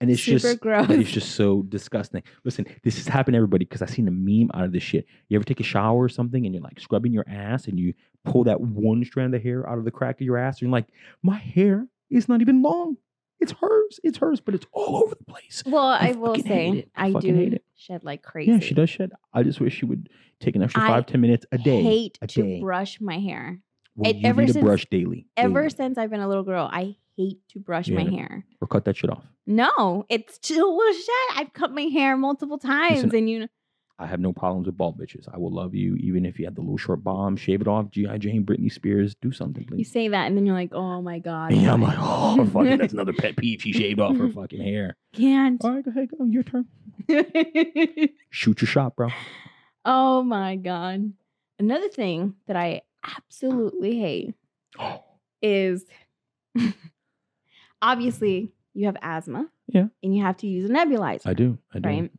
and 0.00 0.10
it's 0.10 0.22
Super 0.22 0.38
just 0.38 0.60
gross. 0.60 0.90
it's 0.90 1.10
just 1.10 1.34
so 1.34 1.62
disgusting. 1.62 2.22
Listen, 2.44 2.66
this 2.82 2.96
has 2.96 3.06
happened 3.06 3.34
to 3.34 3.36
everybody 3.36 3.64
because 3.64 3.82
I 3.82 3.86
seen 3.86 4.08
a 4.08 4.10
meme 4.10 4.50
out 4.54 4.64
of 4.64 4.72
this 4.72 4.82
shit. 4.82 5.06
You 5.28 5.36
ever 5.36 5.44
take 5.44 5.60
a 5.60 5.64
shower 5.64 6.02
or 6.02 6.08
something 6.08 6.44
and 6.44 6.54
you're 6.54 6.62
like 6.64 6.80
scrubbing 6.80 7.12
your 7.12 7.24
ass 7.28 7.66
and 7.66 7.78
you 7.78 7.94
pull 8.24 8.44
that 8.44 8.60
one 8.60 9.04
strand 9.04 9.34
of 9.34 9.42
hair 9.42 9.68
out 9.68 9.78
of 9.78 9.84
the 9.84 9.90
crack 9.90 10.16
of 10.20 10.24
your 10.26 10.38
ass 10.38 10.56
and 10.56 10.62
you're 10.62 10.72
like, 10.72 10.88
my 11.22 11.36
hair 11.36 11.86
is 12.10 12.28
not 12.28 12.40
even 12.40 12.62
long. 12.62 12.96
It's 13.40 13.52
hers. 13.52 13.98
It's 14.04 14.18
hers, 14.18 14.40
but 14.40 14.54
it's 14.54 14.66
all 14.72 15.02
over 15.02 15.16
the 15.16 15.24
place. 15.24 15.64
Well, 15.66 15.84
I, 15.84 16.10
I 16.10 16.12
will 16.12 16.36
say. 16.36 16.86
I 16.94 17.06
I, 17.08 17.12
do 17.12 17.58
shed 17.74 18.04
like 18.04 18.22
crazy. 18.22 18.52
Yeah, 18.52 18.60
she 18.60 18.74
does 18.74 18.88
shed. 18.88 19.10
I 19.32 19.42
just 19.42 19.60
wish 19.60 19.74
she 19.76 19.84
would 19.84 20.08
take 20.38 20.54
an 20.54 20.62
extra 20.62 20.80
I 20.82 20.86
five, 20.86 21.06
ten 21.06 21.20
minutes 21.20 21.44
a 21.50 21.58
day. 21.58 21.82
Hate 21.82 22.18
a 22.22 22.28
to 22.28 22.42
day. 22.42 22.60
brush 22.60 23.00
my 23.00 23.18
hair. 23.18 23.58
Well, 23.96 24.10
it- 24.10 24.18
you 24.18 24.28
ever 24.28 24.42
need 24.42 24.46
to 24.48 24.52
since- 24.54 24.64
brush 24.64 24.86
daily. 24.90 25.26
Ever 25.36 25.62
daily. 25.62 25.70
since 25.70 25.98
I've 25.98 26.10
been 26.10 26.20
a 26.20 26.28
little 26.28 26.44
girl, 26.44 26.68
I 26.72 26.96
hate 27.16 27.40
to 27.50 27.58
brush 27.58 27.88
my 27.88 28.04
hair. 28.04 28.44
or 28.60 28.66
cut 28.68 28.84
that 28.86 28.96
shit 28.96 29.10
off. 29.10 29.24
No, 29.46 30.06
it's 30.08 30.34
still 30.36 30.78
shed. 30.92 31.36
I've 31.36 31.52
cut 31.52 31.72
my 31.72 31.82
hair 31.82 32.16
multiple 32.16 32.58
times, 32.58 33.02
Listen, 33.04 33.14
and 33.16 33.30
you. 33.30 33.48
I 33.98 34.06
have 34.06 34.20
no 34.20 34.32
problems 34.32 34.66
with 34.66 34.76
bald 34.76 34.98
bitches. 34.98 35.28
I 35.32 35.38
will 35.38 35.52
love 35.52 35.74
you 35.74 35.94
even 35.96 36.24
if 36.26 36.38
you 36.38 36.44
had 36.44 36.56
the 36.56 36.60
little 36.60 36.76
short 36.78 37.04
bomb. 37.04 37.36
Shave 37.36 37.60
it 37.60 37.68
off. 37.68 37.90
GI 37.90 38.18
Jane, 38.18 38.44
Britney 38.44 38.72
Spears, 38.72 39.14
do 39.20 39.30
something, 39.30 39.64
please. 39.64 39.78
You 39.78 39.84
say 39.84 40.08
that, 40.08 40.26
and 40.26 40.36
then 40.36 40.44
you're 40.46 40.56
like, 40.56 40.72
"Oh 40.72 41.00
my 41.02 41.18
god!" 41.20 41.52
Yeah, 41.52 41.72
I'm 41.72 41.82
like, 41.82 41.96
oh, 42.00 42.44
fucking, 42.52 42.78
that's 42.78 42.92
another 42.94 43.12
pet 43.16 43.36
peeve. 43.36 43.62
She 43.62 43.72
shaved 43.72 44.00
off 44.00 44.16
her 44.16 44.28
fucking 44.28 44.60
hair. 44.60 44.96
Can't. 45.12 45.62
All 45.64 45.72
right, 45.74 45.84
go 45.84 45.90
ahead, 45.90 46.08
go. 46.18 46.24
Your 46.24 46.42
turn. 46.42 46.66
Shoot 48.30 48.60
your 48.62 48.68
shot, 48.68 48.96
bro. 48.96 49.08
oh 49.84 50.22
my 50.22 50.56
god! 50.56 51.12
Another 51.58 51.88
thing 51.88 52.34
that 52.46 52.56
I 52.56 52.82
absolutely 53.04 53.98
hate 54.00 54.34
is 55.42 55.84
obviously 57.82 58.52
you 58.74 58.86
have 58.86 58.96
asthma. 59.02 59.48
Yeah. 59.68 59.86
And 60.02 60.16
you 60.16 60.22
have 60.22 60.36
to 60.38 60.46
use 60.46 60.68
a 60.68 60.72
nebulizer, 60.72 61.26
I 61.26 61.34
do. 61.34 61.58
I 61.74 61.78
do. 61.78 61.88
right? 61.88 62.10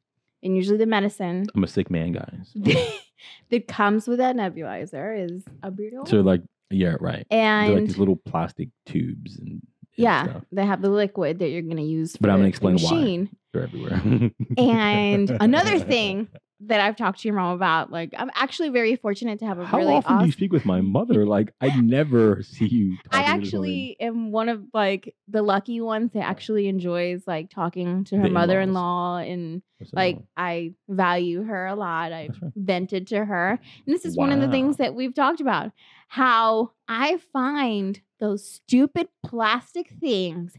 And 0.44 0.56
usually 0.56 0.78
the 0.78 0.86
medicine 0.86 1.46
I'm 1.56 1.64
a 1.64 1.68
sick 1.68 1.90
man, 1.90 2.12
guys. 2.12 2.54
that 3.50 3.68
comes 3.68 4.08
with 4.08 4.20
that 4.20 4.36
nebulizer 4.36 5.30
is 5.30 5.44
albuterol. 5.64 6.08
So, 6.08 6.22
like, 6.22 6.42
yeah, 6.70 6.96
right. 7.00 7.26
They're 7.30 7.70
like 7.70 7.78
and 7.78 7.88
these 7.88 7.98
little 7.98 8.16
plastic 8.16 8.70
tubes 8.86 9.38
and, 9.38 9.48
and 9.50 9.62
yeah, 9.96 10.24
stuff. 10.26 10.44
they 10.52 10.66
have 10.66 10.82
the 10.82 10.90
liquid 10.90 11.40
that 11.40 11.50
you're 11.50 11.62
going 11.62 11.78
to 11.78 11.84
use. 11.84 12.18
But 12.18 12.30
I'm 12.30 12.38
gonna 12.38 12.44
the 12.44 12.50
explain 12.50 12.78
why. 12.80 13.28
They're 13.54 13.64
everywhere. 13.64 14.32
And 14.58 15.30
another 15.30 15.80
thing 15.80 16.28
that 16.68 16.80
I've 16.80 16.96
talked 16.96 17.22
to 17.22 17.28
your 17.28 17.36
mom 17.36 17.56
about, 17.56 17.92
like 17.92 18.14
I'm 18.18 18.30
actually 18.36 18.70
very 18.70 18.96
fortunate 18.96 19.40
to 19.40 19.46
have 19.46 19.60
a 19.60 19.66
How 19.66 19.78
really 19.78 19.94
often 19.94 20.20
do 20.20 20.26
you 20.26 20.32
speak 20.32 20.52
with 20.52 20.66
my 20.66 20.82
mother? 20.82 21.26
Like, 21.34 21.52
I 21.62 21.82
never 21.82 22.44
see 22.44 22.68
you. 22.68 22.98
I 23.12 23.24
actually 23.24 23.98
am 24.00 24.32
one 24.32 24.50
of 24.50 24.62
like 24.72 25.16
the 25.28 25.42
lucky 25.42 25.82
ones 25.82 26.12
that 26.14 26.20
actually 26.20 26.68
enjoys 26.68 27.24
like 27.26 27.50
talking 27.50 28.04
to 28.06 28.18
her 28.18 28.30
mother-in-law 28.30 29.18
and 29.18 29.64
like? 29.94 30.20
I 30.38 30.74
value 30.88 31.44
her 31.44 31.66
a 31.66 31.76
lot. 31.76 32.12
I 32.12 32.30
right. 32.40 32.52
vented 32.56 33.08
to 33.08 33.26
her. 33.26 33.60
And 33.86 33.96
this 33.96 34.06
is 34.06 34.16
one 34.16 34.32
of 34.32 34.42
the 34.42 34.48
things 34.50 34.78
that 34.78 34.94
we've 34.94 35.16
talked 35.16 35.42
about. 35.42 35.72
How 36.08 36.72
I 36.88 37.18
find 37.32 38.00
those 38.20 38.48
stupid 38.48 39.08
plastic 39.26 39.90
things 40.00 40.56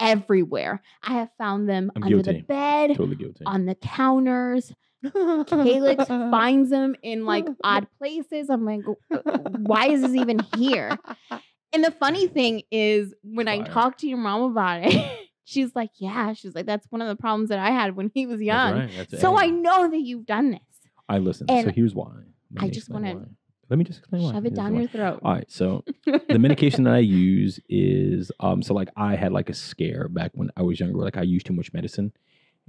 everywhere. 0.00 0.82
I 1.02 1.14
have 1.14 1.30
found 1.38 1.68
them 1.68 1.92
I'm 1.94 2.02
under 2.02 2.16
guilty. 2.16 2.40
the 2.40 2.42
bed, 2.44 2.88
totally 2.90 3.16
guilty. 3.16 3.44
on 3.46 3.66
the 3.66 3.74
counters, 3.74 4.72
Calix 5.12 6.04
finds 6.08 6.70
them 6.70 6.96
in 7.02 7.24
like 7.24 7.46
odd 7.64 7.86
places. 7.98 8.50
I'm 8.50 8.64
like, 8.64 8.82
"Uh, 9.10 9.38
why 9.58 9.88
is 9.88 10.02
this 10.02 10.14
even 10.14 10.40
here? 10.56 10.98
And 11.72 11.84
the 11.84 11.92
funny 11.92 12.26
thing 12.26 12.62
is, 12.72 13.14
when 13.22 13.46
I 13.46 13.62
talk 13.62 13.98
to 13.98 14.08
your 14.08 14.18
mom 14.18 14.42
about 14.50 14.80
it, 14.82 15.28
she's 15.44 15.70
like, 15.76 15.90
yeah, 15.98 16.32
she's 16.32 16.52
like, 16.52 16.66
that's 16.66 16.84
one 16.90 17.00
of 17.00 17.06
the 17.06 17.14
problems 17.14 17.50
that 17.50 17.60
I 17.60 17.70
had 17.70 17.94
when 17.94 18.10
he 18.12 18.26
was 18.26 18.42
young. 18.42 18.74
That's 18.76 18.96
right. 18.96 19.08
That's 19.08 19.22
So 19.22 19.38
I 19.38 19.46
know 19.46 19.88
that 19.88 20.00
you've 20.00 20.26
done 20.26 20.50
this. 20.50 20.60
I 21.08 21.18
listen. 21.18 21.46
so 21.46 21.70
here's 21.70 21.94
why. 21.94 22.10
Let 22.56 22.64
I 22.64 22.68
just 22.70 22.90
wanna. 22.90 23.24
Let 23.68 23.78
me 23.78 23.84
just 23.84 24.00
explain 24.00 24.22
why. 24.24 24.32
Shove 24.32 24.46
it 24.46 24.48
Here's 24.48 24.56
down 24.56 24.74
why. 24.74 24.80
your 24.80 24.88
throat. 24.88 25.20
All 25.22 25.32
right, 25.32 25.48
so 25.48 25.84
the 26.28 26.40
medication 26.40 26.82
that 26.84 26.94
I 26.94 26.98
use 26.98 27.60
is 27.68 28.32
um 28.40 28.62
so 28.62 28.74
like 28.74 28.88
I 28.96 29.14
had 29.14 29.30
like 29.30 29.48
a 29.48 29.54
scare 29.54 30.08
back 30.08 30.32
when 30.34 30.50
I 30.56 30.62
was 30.62 30.80
younger, 30.80 30.98
like 30.98 31.16
I 31.16 31.22
used 31.22 31.46
too 31.46 31.52
much 31.52 31.72
medicine 31.72 32.12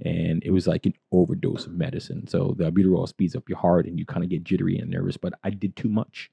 and 0.00 0.42
it 0.44 0.50
was 0.50 0.66
like 0.66 0.86
an 0.86 0.94
overdose 1.10 1.66
of 1.66 1.72
medicine. 1.72 2.26
So 2.26 2.54
the 2.58 2.70
albuterol 2.70 3.08
speeds 3.08 3.36
up 3.36 3.48
your 3.48 3.58
heart 3.58 3.86
and 3.86 3.98
you 3.98 4.06
kind 4.06 4.24
of 4.24 4.30
get 4.30 4.44
jittery 4.44 4.78
and 4.78 4.90
nervous, 4.90 5.16
but 5.16 5.34
I 5.44 5.50
did 5.50 5.76
too 5.76 5.88
much. 5.88 6.30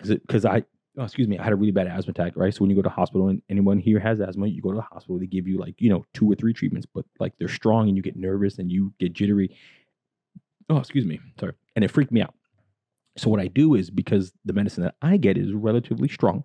Cuz 0.00 0.16
cuz 0.28 0.44
I 0.44 0.64
oh, 0.98 1.04
excuse 1.04 1.28
me, 1.28 1.38
I 1.38 1.44
had 1.44 1.52
a 1.52 1.56
really 1.56 1.72
bad 1.72 1.86
asthma 1.86 2.10
attack, 2.10 2.34
right? 2.36 2.52
So 2.52 2.60
when 2.60 2.70
you 2.70 2.76
go 2.76 2.82
to 2.82 2.88
hospital 2.88 3.28
and 3.28 3.40
anyone 3.48 3.78
here 3.78 3.98
has 3.98 4.20
asthma, 4.20 4.46
you 4.46 4.60
go 4.60 4.70
to 4.70 4.76
the 4.76 4.82
hospital, 4.82 5.18
they 5.18 5.26
give 5.26 5.46
you 5.46 5.58
like, 5.58 5.80
you 5.80 5.88
know, 5.88 6.04
two 6.12 6.30
or 6.30 6.34
three 6.34 6.52
treatments, 6.52 6.86
but 6.92 7.04
like 7.18 7.32
they're 7.38 7.48
strong 7.48 7.88
and 7.88 7.96
you 7.96 8.02
get 8.02 8.16
nervous 8.16 8.58
and 8.58 8.70
you 8.70 8.92
get 8.98 9.12
jittery. 9.12 9.56
Oh, 10.68 10.78
excuse 10.78 11.06
me. 11.06 11.20
Sorry. 11.38 11.54
And 11.76 11.84
it 11.84 11.90
freaked 11.90 12.12
me 12.12 12.22
out. 12.22 12.34
So 13.16 13.28
what 13.30 13.40
I 13.40 13.46
do 13.46 13.74
is 13.74 13.90
because 13.90 14.32
the 14.44 14.52
medicine 14.52 14.84
that 14.84 14.94
I 15.02 15.16
get 15.16 15.36
is 15.36 15.52
relatively 15.52 16.08
strong, 16.08 16.44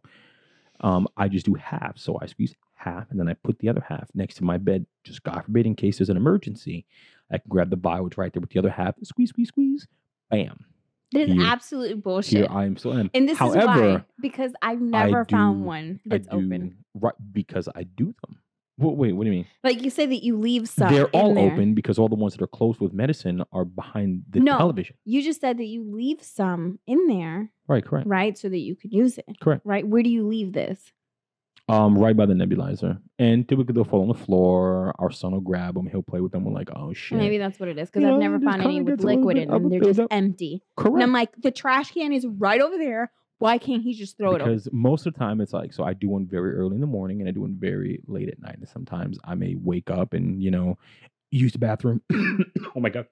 um, 0.82 1.08
I 1.18 1.28
just 1.28 1.46
do 1.46 1.54
half. 1.56 1.98
So 1.98 2.18
I 2.22 2.26
squeeze 2.28 2.54
half 2.76 3.10
and 3.10 3.20
then 3.20 3.28
I 3.28 3.34
put 3.34 3.60
the 3.60 3.70
other 3.70 3.84
half 3.88 4.08
next 4.14 4.36
to 4.36 4.44
my 4.44 4.58
bed, 4.58 4.86
just 5.04 5.24
God 5.24 5.44
forbid, 5.46 5.66
in 5.66 5.76
case 5.76 5.98
there's 5.98 6.10
an 6.10 6.18
emergency. 6.18 6.86
I 7.32 7.38
can 7.40 7.50
grab 7.50 7.70
the 7.70 7.78
it's 8.06 8.18
right 8.18 8.32
there 8.32 8.40
with 8.42 8.52
the 8.52 8.60
other 8.60 8.70
half, 8.70 8.96
squeeze, 9.04 9.30
squeeze, 9.30 9.50
squeeze, 9.50 9.88
bam. 10.30 10.66
That 11.14 11.30
is 11.30 11.34
Here- 11.36 11.46
absolute 11.46 12.04
bullshit. 12.04 12.38
Here 12.40 12.48
I 12.50 12.66
am 12.66 12.76
still 12.78 12.94
am. 12.94 13.10
and 13.14 13.28
this 13.28 13.34
is 13.34 13.40
However, 13.40 13.94
why 13.96 14.04
because 14.22 14.52
I've 14.62 14.82
never 14.82 15.24
found 15.26 15.66
one 15.66 16.00
I 16.06 16.10
that's 16.10 16.28
do 16.28 16.36
open. 16.38 16.78
right 16.94 17.16
because 17.34 17.68
I 17.74 17.84
do 17.84 18.14
them. 18.26 18.40
Well, 18.80 18.96
wait, 18.96 19.14
what 19.14 19.24
do 19.24 19.32
you 19.32 19.36
mean? 19.38 19.48
Like 19.64 19.82
you 19.82 19.90
say 19.90 20.06
that 20.06 20.24
you 20.24 20.38
leave 20.38 20.70
some. 20.70 20.94
They're 20.94 21.08
all 21.08 21.34
there. 21.34 21.52
open 21.52 21.74
because 21.74 21.98
all 21.98 22.10
the 22.10 22.16
ones 22.16 22.34
that 22.34 22.44
are 22.44 22.48
closed 22.48 22.80
with 22.80 22.94
medicine 22.94 23.44
are 23.52 23.66
behind 23.66 24.24
the 24.30 24.40
No. 24.40 24.58
television. 24.58 24.96
You 25.04 25.24
just 25.24 25.42
said 25.42 25.58
that 25.58 25.66
you 25.66 25.84
leave 25.84 26.22
some 26.22 26.78
in 26.86 27.08
there, 27.08 27.52
Right, 27.68 27.84
correct. 27.84 28.08
right, 28.08 28.38
so 28.38 28.50
that 28.50 28.60
you 28.60 28.76
could 28.76 28.94
use 28.94 29.18
it. 29.18 29.26
Correct. 29.42 29.64
Right. 29.66 29.88
Where 29.88 30.04
do 30.04 30.10
you 30.10 30.28
leave 30.28 30.54
this? 30.54 30.92
Um, 31.70 31.98
right 31.98 32.16
by 32.16 32.26
the 32.26 32.34
nebulizer. 32.34 32.98
And 33.20 33.46
typically 33.50 33.74
they'll 33.74 33.84
fall 33.84 34.02
on 34.02 34.08
the 34.08 34.14
floor. 34.14 34.94
Our 35.00 35.12
son 35.12 35.34
will 35.34 35.42
grab 35.42 35.74
them. 35.74 35.86
He'll 35.88 36.02
play 36.04 36.22
with 36.22 36.32
them. 36.32 36.46
We're 36.46 36.54
like, 36.54 36.70
oh 36.74 36.94
shit. 36.94 37.18
Maybe 37.18 37.38
that's 37.40 37.60
what 37.60 37.68
it 37.68 37.78
is 37.78 37.90
because 37.90 38.06
I've 38.06 38.12
know, 38.12 38.20
never 38.20 38.40
found 38.40 38.62
any 38.62 38.80
with 38.80 38.88
gets 38.94 39.04
a 39.04 39.08
little 39.08 39.20
liquid 39.22 39.38
in 39.38 39.50
them. 39.50 39.70
They're 39.70 39.80
just 39.82 39.98
buildup. 39.98 40.14
empty. 40.14 40.64
Correct. 40.78 40.94
And 40.94 41.04
I'm 41.04 41.12
like, 41.12 41.30
the 41.42 41.52
trash 41.52 41.92
can 41.92 42.14
is 42.14 42.26
right 42.26 42.62
over 42.62 42.78
there. 42.78 43.12
Why 43.40 43.58
can't 43.58 43.84
he 43.84 43.94
just 43.94 44.18
throw 44.18 44.36
it 44.36 44.40
because 44.40 44.68
most 44.72 45.06
of 45.06 45.14
the 45.14 45.20
time 45.20 45.42
it's 45.42 45.54
like 45.54 45.72
so 45.72 45.84
I 45.84 45.94
do 45.94 46.10
one 46.10 46.26
very 46.26 46.56
early 46.56 46.76
in 46.76 46.82
the 46.82 46.88
morning 46.88 47.20
and 47.20 47.30
I 47.30 47.32
do 47.32 47.42
one 47.42 47.56
very 47.60 48.02
late 48.08 48.30
at 48.30 48.42
night. 48.42 48.58
And 48.58 48.68
sometimes 48.68 49.20
I 49.24 49.36
may 49.36 49.56
wake 49.56 49.92
up 49.92 50.14
and 50.14 50.42
you 50.42 50.50
know 50.50 50.78
use 51.32 51.52
the 51.52 51.60
bathroom. 51.60 52.02
oh 52.14 52.80
my 52.80 52.90
god, 52.90 53.08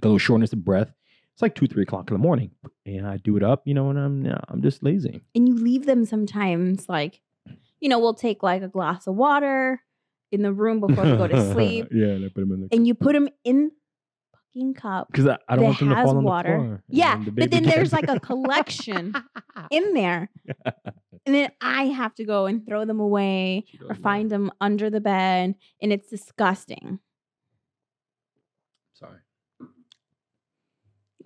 the 0.00 0.08
little 0.08 0.18
shortness 0.18 0.52
of 0.52 0.64
breath. 0.64 0.90
It's 1.34 1.42
like 1.42 1.54
two 1.54 1.66
three 1.66 1.84
o'clock 1.84 2.10
in 2.10 2.14
the 2.14 2.18
morning, 2.18 2.50
and 2.84 3.06
I 3.06 3.18
do 3.18 3.36
it 3.36 3.44
up, 3.44 3.62
you 3.64 3.74
know, 3.74 3.90
and 3.90 3.98
I'm 3.98 4.24
yeah, 4.24 4.40
I'm 4.48 4.60
just 4.62 4.82
lazy. 4.82 5.20
And 5.34 5.46
you 5.46 5.54
leave 5.54 5.86
them 5.86 6.04
sometimes, 6.04 6.88
like, 6.88 7.20
you 7.78 7.88
know, 7.88 8.00
we'll 8.00 8.14
take 8.14 8.42
like 8.42 8.62
a 8.62 8.68
glass 8.68 9.06
of 9.06 9.14
water 9.14 9.82
in 10.32 10.42
the 10.42 10.52
room 10.52 10.80
before 10.80 11.04
we 11.04 11.16
go 11.16 11.28
to 11.28 11.52
sleep, 11.52 11.88
yeah, 11.92 12.06
and 12.06 12.24
I 12.24 12.28
put 12.28 12.40
them 12.40 12.52
in 12.52 12.60
the 12.62 12.68
and 12.72 12.86
you 12.86 12.94
put 12.94 13.12
them 13.12 13.28
in 13.44 13.70
fucking 14.54 14.74
cup. 14.74 15.08
because 15.10 15.26
I, 15.26 15.38
I 15.48 15.56
don't 15.56 15.64
want 15.66 15.78
them 15.78 15.88
to 15.90 15.94
fall 15.96 16.16
on 16.18 16.24
water. 16.24 16.50
the 16.58 16.64
floor. 16.64 16.82
Yeah, 16.88 17.22
the 17.24 17.30
but 17.30 17.50
then 17.50 17.62
there's 17.64 17.92
like 17.92 18.08
a 18.08 18.20
collection 18.20 19.14
in 19.70 19.94
there, 19.94 20.30
and 21.26 21.34
then 21.34 21.50
I 21.60 21.86
have 21.86 22.14
to 22.16 22.24
go 22.24 22.46
and 22.46 22.66
throw 22.66 22.84
them 22.84 23.00
away 23.00 23.64
or 23.88 23.94
find 23.94 24.30
them 24.30 24.50
under 24.60 24.90
the 24.90 25.00
bed, 25.00 25.54
and 25.82 25.92
it's 25.92 26.08
disgusting. 26.08 26.98
Sorry, 28.94 29.18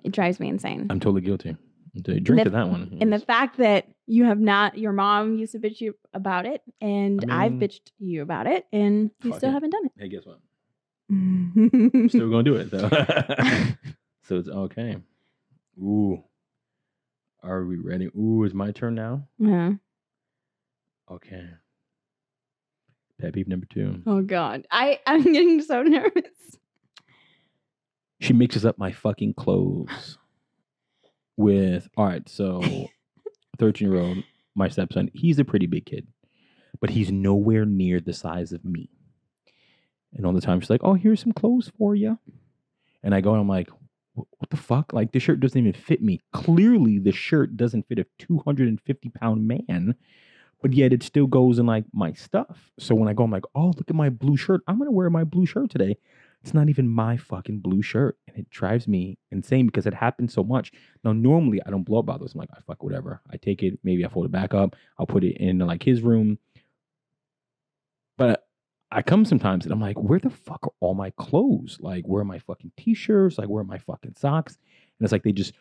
It 0.05 0.12
drives 0.12 0.38
me 0.41 0.49
insane. 0.49 0.88
I'm 0.91 1.00
totally 1.00 1.23
guilty. 1.23 1.57
I'm 1.95 2.02
telling 2.02 2.19
you, 2.21 2.25
Drink 2.25 2.41
the- 2.41 2.45
to 2.45 2.50
that 2.50 2.69
one. 2.69 2.99
And 3.00 3.12
the 3.12 3.19
fact 3.19 3.59
that 3.59 3.87
you 4.07 4.25
have 4.25 4.41
not, 4.41 4.79
your 4.79 4.93
mom 4.93 5.37
used 5.37 5.52
to 5.52 5.59
bitch 5.59 5.81
you 5.81 5.95
about 6.14 6.45
it, 6.47 6.61
and 6.81 7.25
I 7.31 7.45
I've 7.47 7.52
mean- 7.52 7.61
bitched 7.69 7.91
you 7.99 8.23
about 8.23 8.47
it, 8.47 8.67
and 8.73 9.11
you 9.23 9.33
still 9.35 9.50
it. 9.50 9.52
haven't 9.52 9.71
done 9.71 9.87
it. 9.87 9.93
hey, 9.99 10.09
guess 10.09 10.25
what? 10.26 10.38
It. 11.12 12.11
Still 12.11 12.31
gonna 12.31 12.42
do 12.42 12.57
it 12.57 12.71
though. 12.71 12.88
so 14.23 14.37
it's 14.37 14.49
okay. 14.49 14.97
Ooh. 15.78 16.23
Are 17.42 17.64
we 17.64 17.76
ready? 17.76 18.07
Ooh, 18.07 18.45
it's 18.45 18.54
my 18.54 18.71
turn 18.71 18.95
now. 18.95 19.26
yeah. 19.38 19.73
Okay. 21.11 21.45
Pet 23.21 23.35
peeve 23.35 23.49
number 23.49 23.66
two. 23.66 24.02
Oh 24.07 24.23
God, 24.23 24.66
I 24.71 25.00
I'm 25.07 25.23
getting 25.33 25.61
so 25.62 25.83
nervous. 25.83 26.59
She 28.21 28.33
mixes 28.33 28.64
up 28.64 28.78
my 28.78 28.92
fucking 28.92 29.35
clothes 29.35 30.19
with 31.37 31.88
all 31.97 32.07
right, 32.07 32.28
so 32.28 32.62
13 33.59 33.90
year 33.90 34.00
old, 34.00 34.19
my 34.54 34.69
stepson, 34.69 35.11
he's 35.14 35.38
a 35.38 35.45
pretty 35.45 35.66
big 35.66 35.87
kid, 35.87 36.07
but 36.81 36.90
he's 36.90 37.11
nowhere 37.11 37.64
near 37.64 38.00
the 38.00 38.12
size 38.12 38.52
of 38.52 38.64
me. 38.64 38.90
And 40.14 40.26
all 40.26 40.33
the 40.33 40.40
time 40.40 40.61
she's 40.61 40.71
like, 40.71 40.85
Oh, 40.85 40.95
here's 40.95 41.21
some 41.21 41.33
clothes 41.33 41.71
for 41.78 41.95
you. 41.95 42.19
And 43.02 43.14
I 43.14 43.21
go 43.21 43.33
and 43.33 43.40
I'm 43.40 43.49
like, 43.49 43.69
what 44.14 44.50
the 44.50 44.57
fuck? 44.57 44.92
Like 44.92 45.12
this 45.12 45.23
shirt 45.23 45.40
doesn't 45.40 45.59
even 45.59 45.73
fit 45.73 46.02
me. 46.02 46.21
Clearly 46.33 46.99
the 46.99 47.12
shirt 47.12 47.57
doesn't 47.57 47.88
fit 47.88 47.99
a 47.99 48.07
250 48.19 49.09
pound 49.11 49.49
man, 49.49 49.95
but 50.61 50.73
yet 50.73 50.92
it 50.92 51.02
still 51.02 51.26
goes 51.26 51.59
in 51.59 51.66
like 51.66 51.85
my 51.92 52.12
stuff. 52.12 52.73
So 52.78 52.95
when 52.95 53.09
I 53.09 53.14
go, 53.14 53.25
I'm 53.25 53.31
like, 53.31 53.45
oh, 53.54 53.69
look 53.69 53.88
at 53.88 53.95
my 53.95 54.11
blue 54.11 54.37
shirt. 54.37 54.62
I'm 54.66 54.78
gonna 54.78 54.90
wear 54.90 55.09
my 55.11 55.25
blue 55.25 55.47
shirt 55.47 55.71
today. 55.71 55.97
It's 56.42 56.54
not 56.54 56.69
even 56.69 56.88
my 56.88 57.16
fucking 57.16 57.61
blue 57.61 57.83
shirt. 57.83 58.19
And 58.26 58.37
it 58.37 58.50
drives 58.50 58.88
me 58.88 59.16
insane 59.31 59.66
because 59.66 59.87
it 59.87 59.95
happens 59.95 60.35
so 60.35 60.42
much. 60.42 60.73
Now, 61.04 61.12
normally 61.12 61.61
I 61.64 61.71
don't 61.71 61.85
blow 61.85 62.00
up 62.00 62.04
about 62.04 62.21
this. 62.21 62.35
I'm 62.35 62.40
like, 62.40 62.50
I 62.52 62.61
fuck 62.66 62.83
whatever. 62.83 63.21
I 63.31 63.37
take 63.37 63.62
it, 63.62 63.78
maybe 63.85 64.04
I 64.04 64.09
fold 64.09 64.26
it 64.26 64.33
back 64.33 64.52
up, 64.52 64.75
I'll 64.99 65.07
put 65.07 65.25
it 65.25 65.37
in 65.38 65.59
like 65.59 65.83
his 65.83 66.02
room. 66.02 66.38
But 68.19 68.47
I 68.93 69.03
come 69.03 69.25
sometimes 69.25 69.65
and 69.65 69.73
I'm 69.73 69.81
like, 69.81 69.99
where 69.99 70.19
the 70.19 70.31
fuck 70.31 70.67
are 70.67 70.73
all 70.81 70.95
my 70.95 71.11
clothes? 71.11 71.79
Like, 71.81 72.05
where 72.07 72.21
are 72.21 72.27
my 72.27 72.39
fucking 72.39 72.73
t-shirts? 72.77 73.39
Like, 73.39 73.49
where 73.49 73.63
are 73.63 73.65
my 73.65 73.79
fucking 73.79 74.15
socks? 74.17 74.59
And 74.99 75.05
it's 75.05 75.13
like 75.13 75.23
they 75.23 75.33
just 75.33 75.55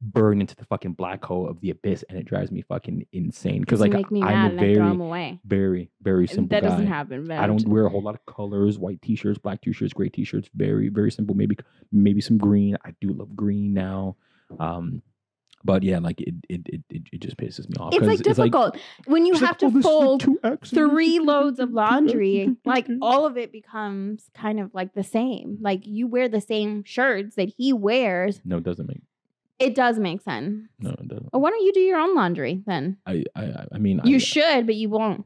burn 0.00 0.40
into 0.40 0.54
the 0.54 0.64
fucking 0.64 0.92
black 0.92 1.24
hole 1.24 1.48
of 1.48 1.60
the 1.60 1.70
abyss, 1.70 2.04
and 2.08 2.18
it 2.18 2.24
drives 2.24 2.52
me 2.52 2.62
fucking 2.62 3.06
insane. 3.12 3.60
Because 3.60 3.80
like 3.80 3.92
make 3.92 4.10
me 4.10 4.22
I'm 4.22 4.28
mad 4.28 4.46
a 4.46 4.50
and 4.50 4.60
I 4.60 4.74
throw 4.74 4.88
them 4.88 4.98
very, 4.98 5.08
away. 5.08 5.40
very, 5.44 5.90
very 6.02 6.26
simple 6.26 6.48
that 6.50 6.62
guy. 6.62 6.68
doesn't 6.68 6.86
happen. 6.86 7.26
But 7.26 7.38
I 7.38 7.46
don't 7.46 7.66
wear 7.66 7.86
a 7.86 7.90
whole 7.90 8.02
lot 8.02 8.14
of 8.14 8.24
colors, 8.26 8.78
white 8.78 9.02
t-shirts, 9.02 9.38
black 9.38 9.60
t-shirts, 9.60 9.92
gray 9.92 10.08
t-shirts, 10.08 10.50
very, 10.54 10.88
very 10.88 11.10
simple. 11.10 11.34
Maybe 11.36 11.56
maybe 11.92 12.20
some 12.20 12.38
green. 12.38 12.76
I 12.84 12.94
do 13.00 13.12
love 13.12 13.34
green 13.34 13.72
now. 13.74 14.16
Um 14.58 15.02
but 15.64 15.82
yeah, 15.82 15.98
like 15.98 16.20
it 16.20 16.34
it 16.48 16.60
it, 16.66 17.02
it, 17.12 17.20
just 17.20 17.36
pisses 17.36 17.68
me 17.68 17.74
off. 17.80 17.94
It's 17.94 18.06
like 18.06 18.20
difficult 18.22 18.76
when 19.06 19.26
you 19.26 19.34
have 19.34 19.42
like, 19.42 19.58
to 19.58 19.66
"Oh, 19.66 19.70
this 19.70 19.78
is 19.78 19.84
a 19.84 19.88
fold 19.88 20.22
2X, 20.22 20.28
and 20.42 20.58
this 20.60 20.72
is 20.72 20.78
three 20.78 21.18
loads 21.18 21.58
of 21.58 21.70
laundry. 21.82 22.56
Like 22.64 22.86
all 23.02 23.26
of 23.26 23.36
it 23.36 23.52
becomes 23.52 24.30
kind 24.34 24.60
of 24.60 24.72
like 24.74 24.94
the 24.94 25.04
same. 25.04 25.58
Like 25.60 25.80
you 25.86 26.06
wear 26.06 26.28
the 26.28 26.40
same 26.40 26.84
shirts 26.84 27.36
that 27.36 27.48
he 27.56 27.72
wears. 27.72 28.40
No, 28.44 28.58
it 28.58 28.64
doesn't 28.64 28.86
make 28.86 29.02
It 29.58 29.74
does 29.74 29.98
make 29.98 30.20
sense. 30.22 30.68
no, 30.78 30.90
it 30.90 31.08
doesn't. 31.08 31.30
Or 31.32 31.40
why 31.40 31.50
don't 31.50 31.64
you 31.64 31.72
do 31.72 31.80
your 31.80 31.98
own 31.98 32.14
laundry 32.14 32.62
then? 32.66 32.96
I 33.06 33.24
I 33.34 33.44
I- 33.44 33.66
I 33.74 33.78
mean 33.78 34.00
You 34.04 34.16
I, 34.16 34.18
should, 34.20 34.66
but 34.66 34.76
you 34.76 34.88
won't. 34.88 35.24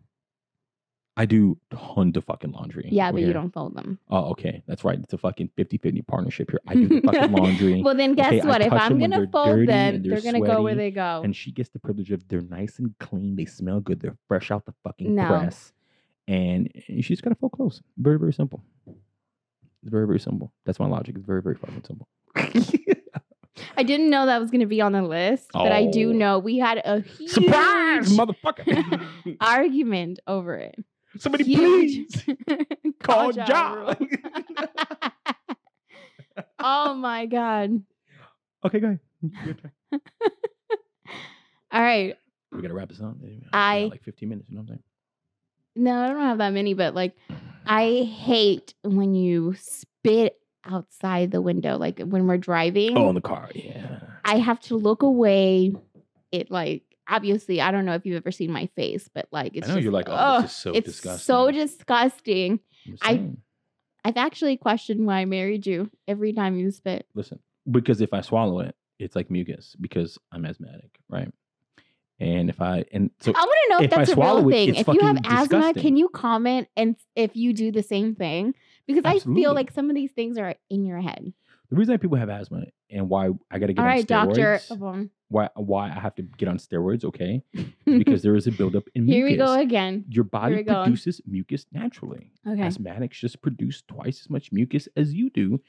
I 1.16 1.26
do 1.26 1.59
tons 1.71 2.16
of 2.16 2.25
fucking 2.25 2.52
laundry. 2.52 2.88
Yeah, 2.90 3.12
but 3.12 3.21
you 3.21 3.35
don't 3.35 3.52
fold 3.52 3.75
them. 3.76 3.99
Oh, 4.09 4.31
okay. 4.31 4.62
That's 4.66 4.83
right. 4.83 4.99
It's 4.99 5.12
a 5.12 5.19
fucking 5.19 5.50
50-50 5.59 6.07
partnership 6.07 6.50
here. 6.50 6.61
I 6.66 6.75
do 6.75 6.88
the 6.88 7.00
fucking 7.04 7.33
laundry. 7.33 7.83
Well, 7.83 7.95
then 7.95 8.14
guess 8.14 8.28
Okay, 8.33 8.40
what? 8.49 8.62
If 8.62 8.73
I'm 8.73 8.99
gonna 8.99 9.26
fold 9.31 9.49
dirty 9.49 9.66
them, 9.66 10.02
they're, 10.02 10.21
they're 10.21 10.33
gonna 10.33 10.45
go 10.47 10.62
where 10.62 10.75
they 10.75 10.90
go. 10.90 11.21
and 11.23 11.37
she 11.37 11.52
gets 11.52 11.69
the 11.69 11.78
privilege 11.78 12.11
of 12.12 12.26
they're 12.28 12.40
nice 12.40 12.78
and 12.78 12.95
clean. 12.99 13.37
They 13.37 13.45
smell 13.45 13.81
good. 13.81 14.00
They're 14.00 14.16
fresh 14.26 14.50
out 14.50 14.64
the 14.64 14.73
fucking 14.85 15.14
No. 15.14 15.26
press, 15.26 15.73
and 16.26 16.71
she's 17.02 17.21
got 17.21 17.28
to 17.31 17.37
fold 17.37 17.52
clothes. 17.52 17.83
Very 17.99 18.19
very 18.19 18.33
simple. 18.33 18.62
It's 18.87 19.90
very 19.90 20.07
very 20.07 20.21
simple. 20.21 20.50
That's 20.64 20.78
my 20.81 20.87
logic. 20.87 21.16
It's 21.16 21.26
very 21.26 21.42
very 21.42 21.57
fucking 21.57 21.83
simple. 21.87 22.09
I 23.76 23.83
didn't 23.83 24.09
know 24.11 24.25
that 24.26 24.40
was 24.40 24.50
gonna 24.50 24.66
be 24.66 24.81
on 24.81 24.92
the 24.92 25.02
list, 25.02 25.50
but 25.52 25.73
I 25.73 25.87
do 25.90 26.11
Oh. 26.11 26.12
know 26.12 26.38
we 26.38 26.57
had 26.59 26.81
a 26.85 27.00
huge 27.00 27.31
Surprise, 27.31 28.16
motherfucker! 28.16 29.04
argument 29.42 30.21
over 30.26 30.54
it. 30.57 30.75
Somebody 31.19 31.45
Huge. 31.45 32.09
please 32.25 32.37
call 33.02 33.33
Ja 33.33 33.45
John. 33.47 33.97
Oh 36.64 36.95
my 36.95 37.26
god! 37.26 37.83
okay, 38.64 38.81
go 38.81 38.87
ahead. 38.87 39.00
Your 39.45 39.54
turn. 39.54 39.73
All 41.73 41.81
right, 41.83 42.16
We 42.50 42.62
gotta 42.62 42.75
wrap 42.75 42.88
this 42.88 43.00
up. 43.00 43.16
I- 43.52 43.88
like 43.90 44.02
15 44.04 44.28
minutes. 44.28 44.49
You 44.49 44.57
know 44.57 44.61
what 44.62 44.71
I'm 44.71 44.76
saying? 44.76 44.83
no, 45.75 46.04
I 46.04 46.09
don't 46.09 46.21
have 46.21 46.38
that 46.38 46.52
many, 46.52 46.75
but 46.75 46.95
like, 46.95 47.16
I 47.66 48.02
hate 48.02 48.75
when 48.83 49.14
you 49.14 49.54
spit 49.59 50.38
outside 50.64 51.31
the 51.33 51.40
window, 51.42 51.76
like 51.78 51.99
when 52.00 52.26
we're 52.26 52.37
driving. 52.38 52.97
Oh, 52.97 53.09
in 53.09 53.14
the 53.14 53.21
car. 53.21 53.49
Yeah. 53.54 54.00
I 54.25 54.37
have 54.38 54.61
to 54.61 54.76
look 54.76 55.02
away. 55.02 55.75
It 56.31 56.50
like 56.50 56.83
obviously 57.12 57.61
I 57.61 57.71
don't 57.71 57.85
know 57.85 57.95
if 57.95 58.07
you've 58.07 58.16
ever 58.16 58.33
seen 58.33 58.50
my 58.50 58.66
face, 58.75 59.09
but 59.12 59.28
like 59.31 59.52
it's 59.54 59.66
I 59.66 59.71
know 59.71 59.75
just, 59.76 59.85
you're 59.85 59.92
like, 59.92 60.09
oh, 60.09 60.16
oh 60.16 60.45
is 60.45 60.52
so 60.52 60.73
it's 60.73 60.87
disgusting. 60.87 61.25
so 61.25 61.50
disgusting. 61.50 62.61
I-. 63.02 63.31
I've 64.04 64.16
actually 64.16 64.57
questioned 64.57 65.07
why 65.07 65.21
I 65.21 65.25
married 65.26 65.66
you 65.66 65.90
every 66.09 66.33
time 66.33 66.57
you 66.57 66.71
spit. 66.71 67.07
listen 67.14 67.38
because 67.71 68.00
if 68.00 68.12
i 68.12 68.21
swallow 68.21 68.59
it 68.59 68.75
it's 68.99 69.14
like 69.14 69.31
mucus 69.31 69.76
because 69.81 70.19
i'm 70.33 70.45
asthmatic 70.45 70.99
right 71.09 71.33
and 72.19 72.50
if 72.50 72.61
i 72.61 72.85
and 72.92 73.11
so 73.21 73.33
I 73.35 73.40
want 73.40 73.59
to 73.64 73.71
know 73.71 73.78
if, 73.78 73.85
if 73.85 73.90
that's 73.90 74.11
a 74.11 74.14
real 74.14 74.16
swallow 74.16 74.49
it, 74.49 74.52
thing. 74.52 74.75
If 74.75 74.88
you 74.88 75.00
have 75.00 75.16
fucking 75.16 75.33
asthma, 75.33 75.75
can 75.75 75.97
you 75.97 76.09
comment 76.09 76.69
and 76.76 76.97
if 77.14 77.37
you 77.37 77.52
do 77.52 77.71
the 77.73 77.83
same 77.83 78.14
thing? 78.14 78.54
Because 78.87 79.04
I 79.04 79.19
feel 79.21 79.54
like 79.54 79.71
some 79.71 79.88
of 79.90 79.97
these 79.97 80.11
things 80.12 80.38
are 80.38 80.54
in 80.71 80.85
your 80.85 81.00
head. 81.00 81.33
the 81.71 81.76
reason 81.76 81.97
people 81.99 82.19
have 82.19 82.28
asthma 82.28 82.64
and 82.90 83.09
why 83.09 83.28
i 83.50 83.59
gotta 83.59 83.73
get 83.73 83.78
All 83.78 83.85
on 83.85 83.90
right, 83.90 84.07
doctor. 84.07 84.61
Why 85.33 85.49
why 85.57 85.87
i 85.97 85.99
have 86.07 86.15
to 86.15 86.23
get 86.41 86.49
on 86.49 86.59
steroids 86.59 87.05
okay 87.05 87.43
because 87.85 88.23
there 88.27 88.37
is 88.37 88.47
a 88.47 88.53
buildup 88.53 88.85
in 88.95 89.07
mucus 89.07 89.17
Here 89.19 89.27
we 89.27 89.37
go 89.37 89.53
again. 89.59 90.05
your 90.09 90.25
body 90.25 90.57
we 90.57 90.62
go. 90.62 90.83
produces 90.83 91.21
mucus 91.27 91.67
naturally 91.73 92.31
Okay. 92.47 92.61
asthmatics 92.62 93.12
just 93.27 93.41
produce 93.43 93.83
twice 93.89 94.21
as 94.21 94.29
much 94.31 94.53
mucus 94.53 94.89
as 94.97 95.12
you 95.15 95.31
do 95.31 95.61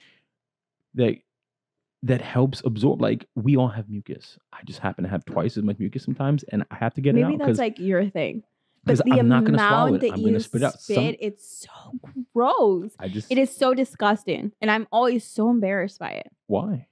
that 0.95 1.15
that 2.03 2.21
helps 2.21 2.61
absorb 2.65 3.01
like 3.01 3.25
we 3.35 3.55
all 3.55 3.69
have 3.69 3.89
mucus 3.89 4.37
i 4.51 4.59
just 4.65 4.79
happen 4.79 5.03
to 5.05 5.09
have 5.09 5.23
twice 5.25 5.55
as 5.57 5.63
much 5.63 5.79
mucus 5.79 6.03
sometimes 6.03 6.43
and 6.51 6.65
i 6.71 6.75
have 6.75 6.93
to 6.93 7.01
get 7.01 7.15
it 7.17 7.23
out. 7.23 7.31
Maybe 7.31 7.43
that's 7.45 7.59
like 7.59 7.79
your 7.79 8.05
thing. 8.09 8.43
But 8.85 8.97
the 9.05 9.13
i'm 9.13 9.29
not 9.29 9.45
going 9.45 9.53
to 9.53 9.59
swallow 9.59 9.87
amount 9.87 9.95
it 10.03 10.07
that 10.07 10.13
i'm 10.13 10.19
you 10.19 10.23
going 10.25 10.33
to 10.33 10.39
spit 10.41 10.61
it 10.61 10.65
out 10.65 10.81
Some- 10.81 11.15
it's 11.19 11.45
so 11.65 11.99
gross. 12.33 12.91
i 12.99 13.07
just 13.07 13.31
It 13.31 13.37
is 13.37 13.49
so 13.55 13.73
disgusting, 13.73 14.51
and 14.59 14.69
I'm 14.69 14.87
always 14.91 15.23
so 15.23 15.49
embarrassed 15.49 15.99
by 15.99 16.11
it. 16.23 16.29
why 16.47 16.87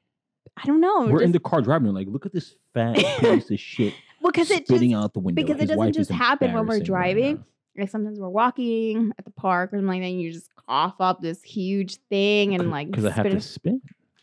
I 0.57 0.65
don't 0.65 0.79
know. 0.81 1.07
we're 1.07 1.21
in 1.21 1.31
the 1.33 1.39
car 1.39 1.61
driving 1.61 1.93
like 1.93 2.07
look 2.07 2.25
at 2.25 2.31
this 2.33 2.55
fat 2.73 2.95
piece 3.19 3.49
of 3.51 3.59
shit 3.59 3.93
well, 4.21 4.31
because 4.31 4.49
it 4.51 4.59
just 4.59 4.67
spitting 4.67 4.93
out 4.93 5.13
the 5.13 5.19
window 5.19 5.41
because 5.41 5.61
it 5.61 5.67
doesn't 5.67 5.93
just 5.93 6.11
happen 6.11 6.53
when 6.53 6.67
we're 6.67 6.75
embarrassing 6.75 6.93
right 6.93 7.13
driving. 7.15 7.43
like 7.77 7.89
sometimes 7.89 8.19
we're 8.19 8.29
walking 8.29 9.11
at 9.17 9.25
the 9.25 9.31
park 9.31 9.73
or 9.73 9.77
something 9.77 9.87
like 9.87 10.01
that, 10.01 10.07
and 10.07 10.21
you 10.21 10.31
just 10.31 10.49
cough 10.67 10.95
up 10.99 11.21
this 11.21 11.41
huge 11.43 11.95
thing 12.09 12.53
and 12.55 12.69
like 12.69 12.89
because 12.89 13.05
i 13.05 13.09
have 13.11 13.23
spit 13.25 13.31
to 13.31 13.37
it- 13.37 13.41
spit 13.41 13.73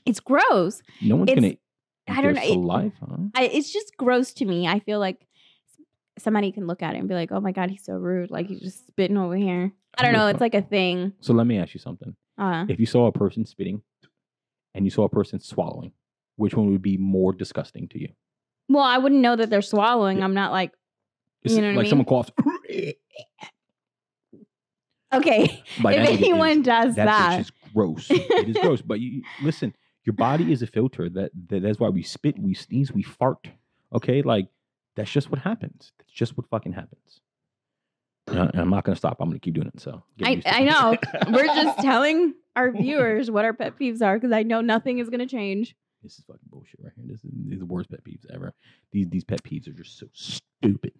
It's 0.06 0.20
gross. 0.20 0.82
no 1.02 1.16
one's 1.16 1.30
It's- 1.30 1.42
gonna 1.44 1.56
I 2.10 2.22
don't 2.22 2.34
know, 2.34 2.42
it- 2.42 2.52
saliva. 2.54 3.30
I, 3.34 3.44
it's 3.44 3.70
just 3.70 3.94
gross 3.98 4.32
to 4.34 4.46
me. 4.46 4.66
I 4.66 4.78
feel 4.80 4.98
like 4.98 5.26
somebody 6.18 6.52
can 6.52 6.66
look 6.66 6.82
at 6.82 6.94
it 6.94 6.98
and 6.98 7.06
be 7.08 7.14
like, 7.14 7.30
"Oh 7.32 7.40
my 7.40 7.52
god, 7.52 7.68
he's 7.70 7.84
so 7.84 7.94
rude! 7.94 8.30
Like 8.30 8.46
he's 8.46 8.60
just 8.60 8.86
spitting 8.86 9.18
over 9.18 9.36
here." 9.36 9.72
I 9.98 10.04
don't 10.04 10.12
know. 10.14 10.26
It's 10.28 10.40
like 10.40 10.54
a 10.54 10.62
thing. 10.62 11.12
so 11.20 11.32
let 11.34 11.46
me 11.46 11.58
ask 11.58 11.74
you 11.74 11.80
something 11.80 12.14
Uh, 12.38 12.64
if 12.68 12.78
you 12.80 12.86
saw 12.86 13.06
a 13.08 13.12
person 13.12 13.44
spitting 13.44 13.82
and 14.74 14.84
you 14.86 14.90
saw 14.90 15.04
a 15.04 15.08
person 15.08 15.40
swallowing 15.40 15.92
which 16.36 16.54
one 16.54 16.70
would 16.70 16.82
be 16.82 16.96
more 16.96 17.32
disgusting 17.32 17.88
to 17.88 18.00
you 18.00 18.08
well, 18.68 18.84
I 18.84 18.98
wouldn't 18.98 19.20
know 19.20 19.36
that 19.36 19.50
they're 19.50 19.62
swallowing. 19.62 20.18
Yeah. 20.18 20.24
I'm 20.24 20.34
not 20.34 20.52
like 20.52 20.72
It's 21.42 21.54
You 21.54 21.62
know 21.62 21.68
I 21.70 21.72
like 21.74 21.82
mean? 21.84 21.90
someone 21.90 22.04
coughs 22.06 22.30
okay. 25.12 25.62
Like, 25.82 25.96
if 25.98 26.08
anyone 26.08 26.58
is- 26.60 26.64
does 26.66 26.94
that 26.96 27.40
is 27.40 27.52
gross. 27.74 28.06
it 28.10 28.48
is 28.48 28.56
gross. 28.56 28.82
But 28.82 29.00
you 29.00 29.22
listen, 29.42 29.74
your 30.04 30.14
body 30.14 30.52
is 30.52 30.62
a 30.62 30.66
filter. 30.66 31.08
That, 31.08 31.30
that 31.48 31.62
that's 31.62 31.78
why 31.78 31.88
we 31.88 32.02
spit, 32.02 32.38
we 32.38 32.54
sneeze, 32.54 32.92
we 32.92 33.02
fart. 33.02 33.48
Okay, 33.94 34.22
like 34.22 34.48
that's 34.96 35.10
just 35.10 35.30
what 35.30 35.40
happens. 35.40 35.92
That's 35.98 36.12
just 36.12 36.36
what 36.36 36.46
fucking 36.48 36.72
happens. 36.72 37.20
And 38.26 38.50
I'm 38.54 38.68
not 38.70 38.84
gonna 38.84 38.96
stop. 38.96 39.16
I'm 39.20 39.28
gonna 39.30 39.38
keep 39.38 39.54
doing 39.54 39.68
it. 39.68 39.80
So 39.80 40.02
I, 40.22 40.42
I 40.44 40.62
know. 40.64 40.96
We're 41.32 41.46
just 41.46 41.78
telling 41.82 42.34
our 42.56 42.72
viewers 42.72 43.30
what 43.30 43.44
our 43.44 43.54
pet 43.54 43.78
peeves 43.78 44.02
are 44.02 44.16
because 44.18 44.32
I 44.32 44.42
know 44.42 44.60
nothing 44.60 44.98
is 44.98 45.08
going 45.08 45.20
to 45.20 45.26
change. 45.26 45.76
This 46.02 46.18
is 46.18 46.24
fucking 46.26 46.48
bullshit 46.50 46.80
right 46.82 46.92
here. 46.96 47.04
This 47.08 47.24
is, 47.24 47.30
these 47.44 47.56
are 47.56 47.60
the 47.60 47.64
worst 47.66 47.90
pet 47.90 48.04
peeves 48.04 48.24
ever. 48.32 48.52
These 48.92 49.08
these 49.08 49.24
pet 49.24 49.42
peeves 49.42 49.66
are 49.68 49.72
just 49.72 49.98
so 49.98 50.06
stupid. 50.12 50.92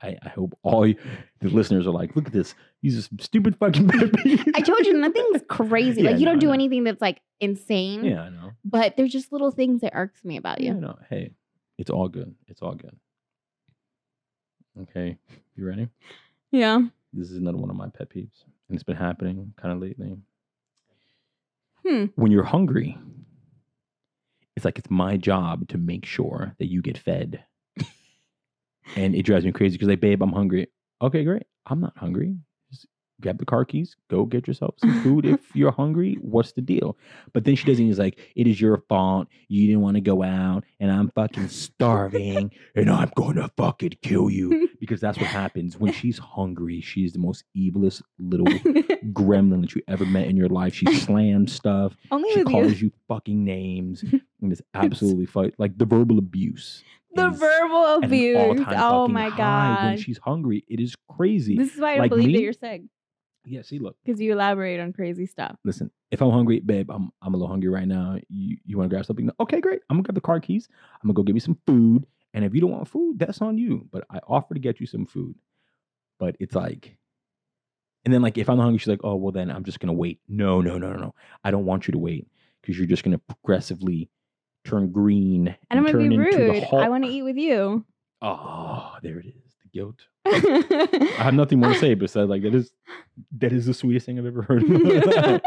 I, 0.00 0.16
I 0.22 0.28
hope 0.28 0.56
all 0.62 0.86
you, 0.86 0.94
the 1.40 1.48
listeners 1.48 1.84
are 1.86 1.90
like, 1.90 2.14
look 2.14 2.28
at 2.28 2.32
this. 2.32 2.54
These 2.82 2.96
are 2.96 3.02
some 3.02 3.18
stupid 3.18 3.56
fucking 3.58 3.88
pet 3.88 4.00
peeves. 4.12 4.48
I 4.54 4.60
told 4.60 4.86
you 4.86 4.92
nothing's 4.98 5.42
crazy. 5.48 6.02
Yeah, 6.02 6.10
like 6.10 6.20
you 6.20 6.24
no, 6.24 6.32
don't 6.32 6.38
do 6.38 6.52
anything 6.52 6.84
that's 6.84 7.00
like 7.02 7.20
insane. 7.40 8.04
Yeah, 8.04 8.22
I 8.22 8.28
know. 8.30 8.52
But 8.64 8.96
there's 8.96 9.10
just 9.12 9.32
little 9.32 9.50
things 9.50 9.80
that 9.80 9.92
irks 9.96 10.24
me 10.24 10.36
about 10.36 10.60
Yeah, 10.60 10.74
you. 10.74 10.80
no. 10.80 10.98
Hey, 11.10 11.32
it's 11.78 11.90
all 11.90 12.08
good. 12.08 12.32
It's 12.46 12.62
all 12.62 12.74
good. 12.76 12.96
Okay, 14.82 15.16
you 15.56 15.66
ready? 15.66 15.88
Yeah. 16.52 16.80
This 17.12 17.30
is 17.30 17.36
another 17.38 17.58
one 17.58 17.68
of 17.70 17.74
my 17.76 17.88
pet 17.88 18.08
peeves, 18.10 18.44
and 18.68 18.76
it's 18.76 18.84
been 18.84 18.96
happening 18.96 19.52
kind 19.60 19.72
of 19.74 19.80
lately. 19.80 20.16
Hmm. 21.84 22.04
When 22.14 22.30
you're 22.30 22.44
hungry, 22.44 22.96
it's 24.58 24.64
like 24.64 24.78
it's 24.78 24.90
my 24.90 25.16
job 25.16 25.68
to 25.68 25.78
make 25.78 26.04
sure 26.04 26.52
that 26.58 26.66
you 26.66 26.82
get 26.82 26.98
fed, 26.98 27.44
and 28.96 29.14
it 29.14 29.22
drives 29.22 29.44
me 29.44 29.52
crazy 29.52 29.76
because 29.76 29.88
like, 29.88 30.00
babe, 30.00 30.20
I'm 30.20 30.32
hungry. 30.32 30.68
Okay, 31.00 31.22
great. 31.22 31.44
I'm 31.66 31.80
not 31.80 31.96
hungry. 31.96 32.36
Grab 33.20 33.38
the 33.38 33.44
car 33.44 33.64
keys, 33.64 33.96
go 34.08 34.24
get 34.24 34.46
yourself 34.46 34.76
some 34.78 35.02
food. 35.02 35.26
if 35.26 35.40
you're 35.54 35.72
hungry, 35.72 36.16
what's 36.20 36.52
the 36.52 36.60
deal? 36.60 36.96
But 37.32 37.42
then 37.44 37.56
she 37.56 37.64
doesn't. 37.66 37.84
He's 37.84 37.98
like, 37.98 38.16
it 38.36 38.46
is 38.46 38.60
your 38.60 38.78
fault. 38.88 39.26
You 39.48 39.66
didn't 39.66 39.80
want 39.82 39.96
to 39.96 40.00
go 40.00 40.22
out, 40.22 40.62
and 40.78 40.90
I'm 40.92 41.10
fucking 41.10 41.48
starving, 41.48 42.52
and 42.76 42.88
I'm 42.90 43.10
gonna 43.16 43.50
fucking 43.56 43.94
kill 44.02 44.30
you 44.30 44.68
because 44.78 45.00
that's 45.00 45.18
what 45.18 45.26
happens 45.26 45.76
when 45.78 45.92
she's 46.00 46.18
hungry. 46.18 46.80
She's 46.80 47.12
the 47.12 47.18
most 47.18 47.42
evilest 47.56 48.02
little 48.20 48.46
gremlin 49.12 49.62
that 49.62 49.74
you 49.74 49.82
ever 49.88 50.04
met 50.06 50.26
in 50.28 50.36
your 50.36 50.48
life. 50.48 50.74
She 50.74 50.86
slams 50.94 51.52
stuff. 51.52 51.96
Only 52.10 52.30
She 52.34 52.44
calls 52.44 52.80
you. 52.80 52.86
you 52.86 52.92
fucking 53.08 53.44
names, 53.44 54.02
and 54.40 54.52
it's 54.52 54.62
absolutely 54.74 55.26
fight 55.26 55.54
like 55.58 55.76
the 55.76 55.84
verbal 55.86 56.18
abuse. 56.18 56.84
The 57.14 57.30
verbal 57.30 58.00
abuse. 58.04 58.64
Oh 58.76 59.08
my 59.08 59.28
high 59.30 59.86
When 59.86 59.96
god. 59.96 60.00
she's 60.00 60.18
hungry, 60.18 60.64
it 60.68 60.78
is 60.78 60.94
crazy. 61.10 61.56
This 61.56 61.74
is 61.74 61.80
why 61.80 61.92
I 61.92 61.94
don't 61.94 62.02
Like 62.02 62.10
believe 62.10 62.36
that 62.36 62.42
you're 62.42 62.52
sick 62.52 62.82
yeah, 63.48 63.62
see, 63.62 63.78
look, 63.78 63.96
because 64.04 64.20
you 64.20 64.32
elaborate 64.32 64.80
on 64.80 64.92
crazy 64.92 65.26
stuff. 65.26 65.56
listen. 65.64 65.90
If 66.10 66.22
I'm 66.22 66.30
hungry, 66.30 66.60
babe, 66.60 66.90
I'm 66.90 67.10
I'm 67.20 67.34
a 67.34 67.36
little 67.36 67.48
hungry 67.48 67.68
right 67.68 67.86
now. 67.86 68.18
You 68.28 68.56
you 68.64 68.78
want 68.78 68.88
to 68.90 68.94
grab 68.94 69.04
something? 69.04 69.26
No, 69.26 69.32
Okay, 69.40 69.60
great. 69.60 69.80
I'm 69.90 69.96
gonna 69.96 70.04
grab 70.04 70.14
the 70.14 70.20
car 70.22 70.40
keys. 70.40 70.68
I'm 71.02 71.08
gonna 71.08 71.14
go 71.14 71.22
get 71.22 71.34
me 71.34 71.40
some 71.40 71.58
food. 71.66 72.06
And 72.34 72.44
if 72.44 72.54
you 72.54 72.60
don't 72.60 72.70
want 72.70 72.88
food, 72.88 73.18
that's 73.18 73.40
on 73.42 73.58
you. 73.58 73.86
But 73.90 74.04
I 74.10 74.18
offer 74.26 74.54
to 74.54 74.60
get 74.60 74.80
you 74.80 74.86
some 74.86 75.06
food. 75.06 75.34
But 76.18 76.36
it's 76.40 76.54
like, 76.54 76.96
and 78.04 78.12
then 78.14 78.22
like 78.22 78.38
if 78.38 78.48
I'm 78.48 78.58
hungry, 78.58 78.78
she's 78.78 78.88
like, 78.88 79.04
oh 79.04 79.16
well, 79.16 79.32
then 79.32 79.50
I'm 79.50 79.64
just 79.64 79.80
gonna 79.80 79.92
wait. 79.92 80.20
No, 80.28 80.60
no, 80.60 80.78
no, 80.78 80.92
no, 80.92 80.98
no. 80.98 81.14
I 81.44 81.50
don't 81.50 81.64
want 81.66 81.88
you 81.88 81.92
to 81.92 81.98
wait 81.98 82.26
because 82.62 82.78
you're 82.78 82.86
just 82.86 83.04
gonna 83.04 83.18
progressively 83.18 84.08
turn 84.64 84.90
green 84.90 85.48
And 85.70 85.78
I'm 85.78 85.84
gonna 85.84 85.92
turn 85.92 86.08
be 86.08 86.14
into 86.14 86.36
the 86.36 86.50
rude. 86.52 86.64
I 86.74 86.88
want 86.88 87.04
to 87.04 87.10
eat 87.10 87.22
with 87.22 87.36
you. 87.36 87.84
Oh, 88.22 88.94
there 89.02 89.18
it 89.18 89.26
is. 89.26 89.56
The 89.62 89.68
guilt. 89.72 90.00
I 90.32 91.22
have 91.24 91.34
nothing 91.34 91.60
more 91.60 91.72
to 91.72 91.78
say 91.78 91.94
besides 91.94 92.28
like 92.30 92.42
that 92.42 92.54
is 92.54 92.70
that 93.38 93.52
is 93.52 93.66
the 93.66 93.74
sweetest 93.74 94.06
thing 94.06 94.18
I've 94.18 94.26
ever 94.26 94.42
heard. 94.42 94.62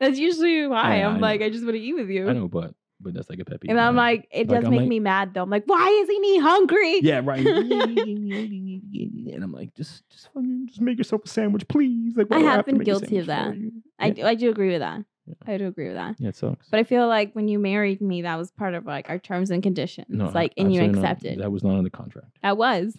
That's 0.00 0.18
usually 0.18 0.66
why 0.66 0.98
Yeah, 0.98 1.08
I'm 1.08 1.16
I 1.16 1.18
like, 1.20 1.40
know. 1.40 1.46
I 1.46 1.50
just 1.50 1.64
want 1.64 1.74
to 1.76 1.80
eat 1.80 1.94
with 1.94 2.08
you. 2.10 2.28
I 2.28 2.32
know, 2.32 2.48
but 2.48 2.74
but 2.98 3.12
that's 3.12 3.28
like 3.28 3.38
a 3.40 3.44
pet 3.44 3.60
peeve. 3.60 3.70
And 3.70 3.78
I'm 3.78 3.94
like, 3.94 4.26
it 4.30 4.48
Like, 4.48 4.60
does 4.60 4.64
I'm 4.64 4.70
make 4.70 4.80
like- 4.80 4.88
me 4.88 5.00
mad 5.00 5.34
though. 5.34 5.42
I'm 5.42 5.50
like, 5.50 5.64
why 5.66 5.86
isn't 6.02 6.24
he 6.24 6.38
hungry? 6.38 7.00
yeah, 7.02 7.20
right. 7.22 7.44
and 7.46 9.42
I'm 9.44 9.52
like, 9.52 9.74
just 9.74 10.08
just 10.10 10.28
fucking 10.32 10.66
just 10.68 10.80
make 10.80 10.96
yourself 10.98 11.22
a 11.24 11.28
sandwich, 11.28 11.66
please. 11.68 12.16
Like, 12.16 12.28
I 12.30 12.38
have 12.40 12.64
been 12.66 12.78
guilty 12.78 13.18
of 13.18 13.26
that. 13.26 13.54
I 13.98 14.06
yeah. 14.06 14.12
do, 14.12 14.22
I 14.24 14.34
do 14.34 14.50
agree 14.50 14.70
with 14.70 14.80
that. 14.80 15.04
Yeah. 15.26 15.34
I 15.46 15.58
do 15.58 15.66
agree 15.66 15.86
with 15.88 15.96
that. 15.96 16.14
Yeah, 16.18 16.28
it 16.28 16.36
sucks. 16.36 16.68
But 16.70 16.78
I 16.80 16.84
feel 16.84 17.08
like 17.08 17.32
when 17.34 17.48
you 17.48 17.58
married 17.58 18.00
me, 18.00 18.22
that 18.22 18.36
was 18.36 18.50
part 18.52 18.74
of 18.74 18.86
like 18.86 19.10
our 19.10 19.18
terms 19.18 19.50
and 19.50 19.62
conditions. 19.62 20.06
No, 20.08 20.28
like, 20.28 20.52
and 20.56 20.72
you 20.72 20.80
not. 20.86 20.96
accepted. 20.96 21.40
That 21.40 21.50
was 21.50 21.64
not 21.64 21.76
in 21.78 21.84
the 21.84 21.90
contract. 21.90 22.38
That 22.42 22.56
was. 22.56 22.96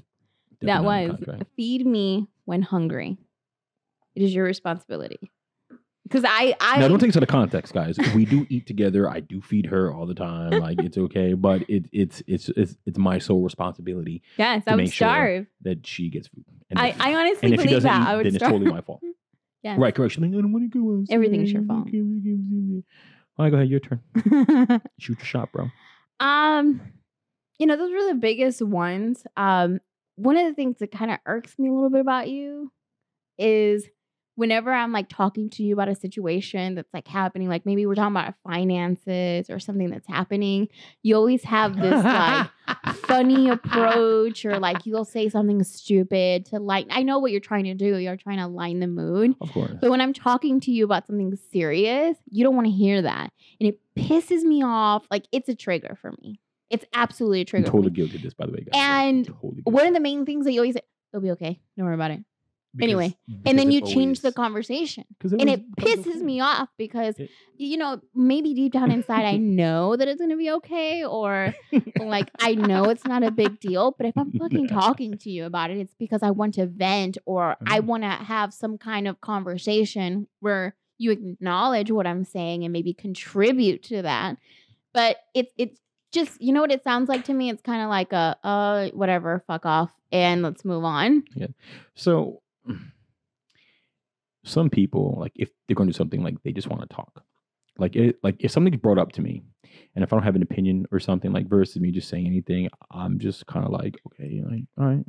That 0.62 0.67
not 0.67 0.86
on 0.86 1.17
the 1.20 1.32
was. 1.32 1.41
Feed 1.56 1.86
me 1.86 2.28
when 2.46 2.62
hungry. 2.62 3.17
It 4.15 4.24
is 4.24 4.34
your 4.34 4.46
responsibility. 4.46 5.32
Because 6.04 6.24
I, 6.26 6.56
I, 6.62 6.80
now, 6.80 6.88
don't 6.88 7.00
take 7.00 7.10
this 7.10 7.17
out 7.17 7.24
of 7.24 7.30
context, 7.30 7.74
guys. 7.74 7.98
We 8.15 8.24
do 8.24 8.48
eat 8.50 8.65
together. 8.65 9.10
I 9.10 9.20
do 9.20 9.41
feed 9.41 9.65
her 9.65 9.93
all 9.93 10.06
the 10.06 10.15
time. 10.15 10.52
Like 10.67 10.80
it's 10.80 10.98
okay, 10.98 11.34
but 11.34 11.70
it, 11.70 11.86
it's 11.91 12.24
it's 12.28 12.50
it's 12.50 12.78
it's 12.86 12.98
my 12.98 13.20
sole 13.20 13.41
responsibility 13.43 14.24
yes, 14.38 14.63
to 14.63 14.72
I 14.72 14.76
would 14.76 14.84
make 14.84 14.93
sure 14.93 15.46
that 15.62 15.86
she 15.86 16.10
gets 16.10 16.30
food. 16.30 16.46
And 16.70 16.80
I, 16.80 16.88
if- 16.88 17.02
I 17.02 17.15
honestly 17.15 17.39
and 17.43 17.54
if 17.54 17.62
she 17.62 17.67
believe 17.67 17.84
that. 17.84 18.02
eat, 18.02 18.08
I 18.08 18.15
would 18.15 18.26
then 18.26 18.36
it's 18.36 18.43
totally 18.43 18.72
my 18.72 18.82
fault. 18.82 19.02
yeah, 19.63 19.76
Right, 19.80 19.93
correct. 19.93 20.13
She's 20.13 20.22
like, 20.22 20.32
I 20.32 20.34
don't 20.36 20.52
want 20.52 20.72
to 20.72 21.06
go. 21.06 21.13
Everything's 21.13 21.52
your 21.52 21.63
fault. 21.63 21.88
All 21.88 23.46
right, 23.46 23.50
go 23.50 23.58
ahead. 23.58 23.70
Your 23.70 23.80
turn. 23.82 24.02
Shoot 25.00 25.20
your 25.20 25.26
shot, 25.26 25.52
bro. 25.52 25.70
um, 26.20 26.82
you 27.60 27.65
know, 27.67 27.76
those 27.76 27.91
were 27.91 28.08
the 28.08 28.20
biggest 28.20 28.62
ones. 28.62 29.26
Um, 29.36 29.80
one 30.17 30.36
of 30.36 30.45
the 30.45 30.53
things 30.53 30.77
that 30.80 30.91
kind 30.91 31.12
of 31.12 31.19
irks 31.25 31.58
me 31.58 31.69
a 31.69 31.71
little 31.71 31.89
bit 31.89 32.01
about 32.01 32.27
you 32.27 32.71
is 33.38 33.88
whenever 34.36 34.71
I'm 34.71 34.91
like 34.91 35.10
talking 35.10 35.49
to 35.51 35.63
you 35.63 35.73
about 35.73 35.89
a 35.89 35.95
situation 35.95 36.75
that's 36.75 36.93
like 36.93 37.08
happening, 37.08 37.49
like 37.49 37.65
maybe 37.65 37.86
we're 37.86 37.95
talking 37.95 38.15
about 38.15 38.36
finances 38.43 39.49
or 39.49 39.60
something 39.60 39.89
that's 39.89 40.08
happening, 40.08 40.67
you 41.01 41.15
always 41.15 41.43
have 41.43 41.75
this 41.75 42.03
like 42.03 42.47
funny 42.97 43.49
approach 43.49 44.45
or 44.45 44.60
like 44.60 44.86
you'll 44.86 45.06
say 45.06 45.27
something 45.30 45.63
stupid 45.63 46.45
to 46.45 46.60
like 46.60 46.86
I 46.91 47.01
know 47.01 47.17
what 47.17 47.32
you're 47.32 47.39
trying 47.39 47.63
to 47.65 47.73
do. 47.73 47.97
You're 47.97 48.15
trying 48.15 48.38
to 48.38 48.47
lighten 48.47 48.80
the 48.80 48.88
mood. 48.88 49.36
Of 49.41 49.51
course. 49.51 49.73
But 49.82 49.89
when 49.89 50.01
I'm 50.01 50.13
talking 50.13 50.60
to 50.62 50.71
you 50.71 50.86
about 50.86 51.08
something 51.08 51.36
serious, 51.51 52.17
you 52.30 52.43
don't 52.43 52.56
want 52.56 52.67
to 52.67 52.73
hear 52.73 53.01
that. 53.01 53.32
And 53.60 53.69
it 53.69 53.80
pisses 53.95 54.43
me 54.43 54.63
off. 54.63 55.08
Like 55.10 55.25
it's 55.32 55.49
a 55.49 55.56
trigger 55.56 55.97
for 55.99 56.12
me. 56.21 56.39
It's 56.69 56.86
absolutely 56.93 57.39
a 57.39 57.41
I'm 57.41 57.45
trigger. 57.45 57.65
for 57.67 57.71
totally 57.73 57.91
guilty 57.91 58.17
of 58.17 58.21
this, 58.23 58.34
by 58.34 58.45
the 58.45 58.51
way, 58.51 58.60
guys. 58.60 58.71
And 58.75 59.25
totally 59.25 59.62
One 59.63 59.88
of 59.88 59.93
the 59.93 59.99
main 59.99 60.25
things 60.25 60.45
that 60.45 60.51
you 60.51 60.60
always 60.60 60.75
say, 60.75 60.82
it'll 61.13 61.21
be 61.23 61.32
okay. 61.32 61.60
Don't 61.77 61.86
worry 61.86 61.95
about 61.95 62.12
it. 62.12 62.23
anyway, 62.82 63.17
and 63.45 63.58
then 63.58 63.71
you 63.71 63.82
change 63.82 64.19
the 64.21 64.32
conversation. 64.32 65.06
And 65.23 65.49
it 65.49 65.75
pisses 65.77 66.21
me 66.21 66.41
off 66.41 66.69
because, 66.77 67.17
It- 67.17 67.32
you 67.58 67.77
know, 67.77 67.99
maybe 68.13 68.53
deep 68.53 68.71
down 68.73 68.91
inside, 68.91 69.25
I 69.25 69.38
know 69.62 69.95
that 69.95 70.08
it's 70.08 70.19
going 70.19 70.30
to 70.30 70.38
be 70.38 70.51
okay, 70.51 71.03
or 71.06 71.56
like 71.99 72.30
I 72.39 72.53
know 72.53 72.89
it's 72.89 73.06
not 73.06 73.23
a 73.23 73.32
big 73.32 73.60
deal. 73.60 73.95
But 73.97 74.06
if 74.08 74.17
I'm 74.17 74.32
fucking 74.39 74.67
talking 74.67 75.17
to 75.19 75.30
you 75.32 75.45
about 75.45 75.71
it, 75.71 75.77
it's 75.77 75.95
because 75.95 76.21
I 76.21 76.32
want 76.32 76.53
to 76.56 76.67
vent 76.67 77.17
or 77.25 77.56
I 77.65 77.80
Mhm. 77.80 77.86
want 77.86 78.03
to 78.03 78.10
have 78.10 78.53
some 78.53 78.77
kind 78.77 79.08
of 79.08 79.21
conversation 79.21 80.27
where 80.41 80.75
you 80.99 81.12
acknowledge 81.12 81.89
what 81.91 82.06
I'm 82.08 82.23
saying 82.25 82.63
and 82.63 82.73
maybe 82.73 82.93
contribute 82.93 83.82
to 83.84 84.01
that. 84.03 84.38
But 84.93 85.17
it's 85.34 85.53
it's 85.58 85.80
just 86.17 86.41
you 86.41 86.53
know 86.53 86.62
what 86.62 86.71
it 86.71 86.84
sounds 86.84 87.10
like 87.10 87.25
to 87.25 87.34
me. 87.34 87.49
It's 87.49 87.62
kind 87.62 87.82
of 87.82 87.89
like 87.89 88.13
a 88.13 88.38
uh 88.43 88.89
whatever, 88.89 89.43
fuck 89.47 89.65
off, 89.65 89.91
and 90.12 90.41
let's 90.41 90.65
move 90.65 90.84
on. 90.84 91.23
Yeah. 91.36 91.47
So 91.95 92.41
some 94.43 94.69
people, 94.69 95.17
like 95.19 95.34
if 95.36 95.49
they're 95.67 95.75
going 95.75 95.88
to 95.88 95.93
do 95.93 95.97
something, 95.97 96.23
like 96.23 96.41
they 96.43 96.51
just 96.51 96.67
want 96.67 96.82
to 96.82 96.95
talk. 96.95 97.23
Like 97.77 97.95
it, 97.95 98.17
like 98.23 98.38
if 98.39 98.51
something's 98.51 98.77
brought 98.77 98.97
up 98.97 99.12
to 99.13 99.21
me, 99.21 99.43
and 99.95 100.03
if 100.03 100.12
I 100.12 100.15
don't 100.15 100.23
have 100.23 100.36
an 100.36 100.41
opinion 100.41 100.88
or 100.91 100.99
something, 100.99 101.32
like 101.32 101.47
versus 101.47 101.80
me 101.80 101.91
just 101.91 102.10
saying 102.10 102.25
anything, 102.25 102.69
I'm 102.91 103.19
just 103.19 103.45
kind 103.45 103.65
of 103.65 103.71
like, 103.71 103.99
okay, 104.08 104.41
like 104.43 104.63
all 104.80 104.86
right, 104.86 105.03